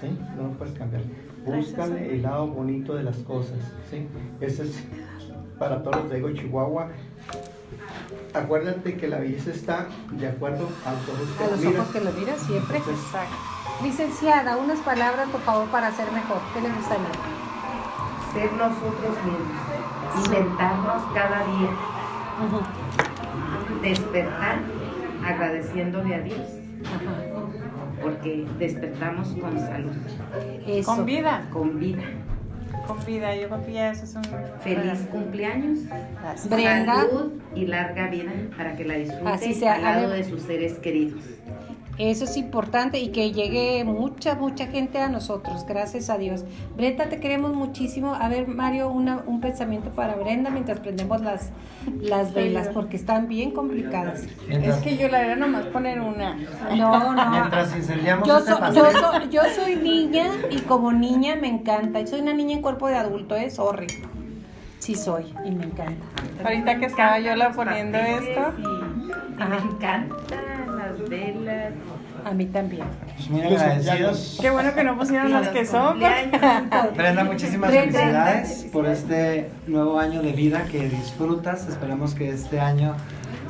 [0.00, 0.08] ¿sí?
[0.36, 1.02] No lo puedes cambiar.
[1.44, 3.58] Búscale el lado bonito de las cosas.
[3.90, 4.06] ¿sí?
[4.40, 4.84] Ese es
[5.58, 6.88] para todos los de Ego Chihuahua.
[8.34, 12.00] Acuérdate que la belleza está de acuerdo a los ojos que, a los ojos que
[12.00, 12.78] lo miras siempre.
[12.78, 13.57] Exacto.
[13.82, 16.38] Licenciada, unas palabras por favor para ser mejor.
[16.52, 17.06] ¿Qué le gustaría?
[18.32, 21.70] Ser nosotros mismos, inventarnos cada día,
[23.80, 24.58] despertar
[25.24, 26.48] agradeciéndole a Dios,
[28.02, 29.92] porque despertamos con salud,
[30.84, 32.02] con vida, con vida.
[32.86, 34.24] Con vida, yo creo que ya eso es un...
[34.60, 35.80] Feliz cumpleaños,
[36.48, 36.94] Brenda.
[36.94, 41.22] salud y larga vida para que la disfruten al lado de sus seres queridos.
[41.98, 46.44] Eso es importante y que llegue mucha, mucha gente a nosotros, gracias a Dios.
[46.76, 48.14] Brenda, te queremos muchísimo.
[48.14, 51.50] A ver, Mario, una, un pensamiento para Brenda mientras prendemos las,
[52.00, 54.22] las velas, porque están bien complicadas.
[54.48, 56.36] es que yo la era nomás poner una.
[56.76, 57.30] No, no.
[57.32, 58.38] Mientras incendiamos yo,
[59.30, 62.06] yo, soy niña y como niña me encanta.
[62.06, 64.02] Soy una niña en cuerpo de adulto, es horrible.
[64.78, 66.06] Sí soy y me encanta.
[66.44, 68.54] Ahorita que estaba yo la poniendo esto.
[68.56, 70.16] Y, me encanta
[71.08, 71.74] velas.
[72.24, 72.84] A mí también.
[73.16, 74.38] Pues muy agradecidos.
[74.40, 75.98] Qué bueno que no pusieron las que son.
[75.98, 81.68] Brenda, muchísimas felicidades por este nuevo año de vida que disfrutas.
[81.68, 82.96] Esperamos que este año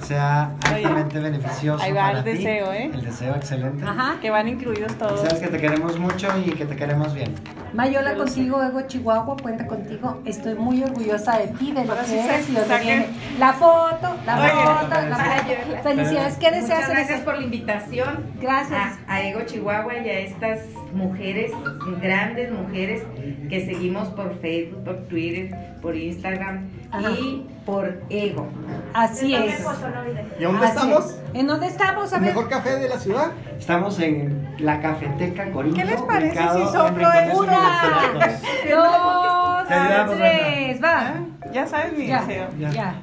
[0.03, 1.82] sea altamente beneficioso.
[1.82, 2.90] Ahí va el deseo, ¿eh?
[2.92, 3.84] El deseo, excelente.
[3.84, 5.20] Ajá, que van incluidos todos.
[5.20, 7.34] sabes que te queremos mucho y que te queremos bien.
[7.74, 10.22] Mayola contigo, Ego Chihuahua, cuenta contigo.
[10.24, 13.07] Estoy muy orgullosa de ti, de lo que eres y lo que viene.
[13.38, 15.82] La foto, la foto, la foto.
[15.82, 16.80] Felicidades, ¿qué deseas?
[16.80, 18.24] Muchas gracias por la invitación.
[18.40, 18.99] Gracias.
[19.07, 20.61] A, Ego Chihuahua y a estas
[20.94, 21.53] mujeres,
[22.01, 23.03] grandes mujeres
[23.49, 26.68] que seguimos por Facebook, por Twitter, por Instagram
[27.20, 28.48] y por Ego.
[28.94, 29.60] Así es.
[30.38, 31.16] ¿Y dónde estamos?
[31.34, 32.10] ¿En dónde estamos?
[32.14, 33.32] ¿El mejor café de la ciudad?
[33.58, 35.78] Estamos en la cafeteca Corinto.
[35.78, 37.82] ¿Qué les parece si soplo una,
[38.70, 41.16] dos, tres, va?
[41.52, 42.48] Ya sabes mi ya, deseo.
[42.58, 42.94] Ya.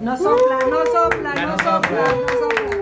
[0.00, 2.78] No sopla, no sopla, no sopla, no sopla.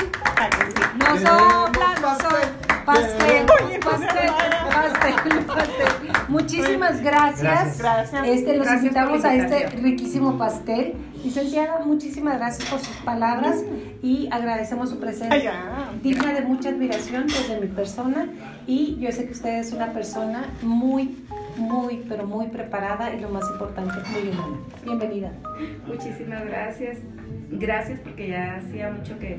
[0.99, 2.62] No sopla, no sopla.
[2.87, 6.13] Pastel, pastel, pastel, pastel.
[6.29, 7.79] Muchísimas gracias.
[7.79, 8.27] Gracias.
[8.27, 10.95] Este, los invitamos a este riquísimo pastel.
[11.23, 13.63] Licenciada, muchísimas gracias por sus palabras
[14.03, 15.53] y agradecemos su presencia.
[16.03, 18.27] Digna de mucha admiración desde mi persona
[18.67, 21.25] y yo sé que usted es una persona muy,
[21.57, 24.57] muy, pero muy preparada y lo más importante, muy humana.
[24.85, 25.33] Bienvenida.
[25.87, 26.99] Muchísimas gracias.
[27.53, 29.39] Gracias porque ya hacía mucho que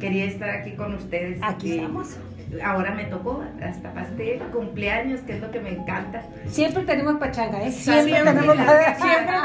[0.00, 1.38] quería estar aquí con ustedes.
[1.42, 2.16] Aquí estamos
[2.64, 6.22] ahora me tocó hasta pastel, cumpleaños, que es lo que me encanta.
[6.46, 7.70] Siempre tenemos pachanga, ¿eh?
[7.70, 9.36] Siempre, siempre tenemos larga, siempre,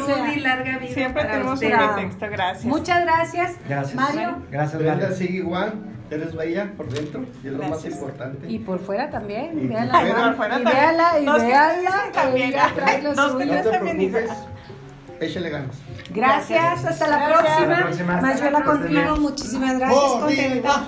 [0.06, 0.92] salud y larga vida.
[0.92, 1.70] Siempre tenemos usted.
[2.30, 2.64] gracias.
[2.64, 3.56] Muchas gracias.
[3.68, 3.94] Gracias.
[3.94, 4.42] Mario.
[4.50, 5.12] Gracias, Brenda.
[5.12, 5.74] Sigue igual.
[6.10, 8.46] Eres bella por dentro y es lo más importante.
[8.50, 9.58] Y por fuera también.
[9.58, 12.10] Y véala, y por fuera y véala, y véala.
[12.36, 12.42] Y
[15.20, 18.20] y Gracias, hasta la próxima.
[18.20, 20.12] Mayuela la contigo, muchísimas gracias.
[20.20, 20.86] Contenta.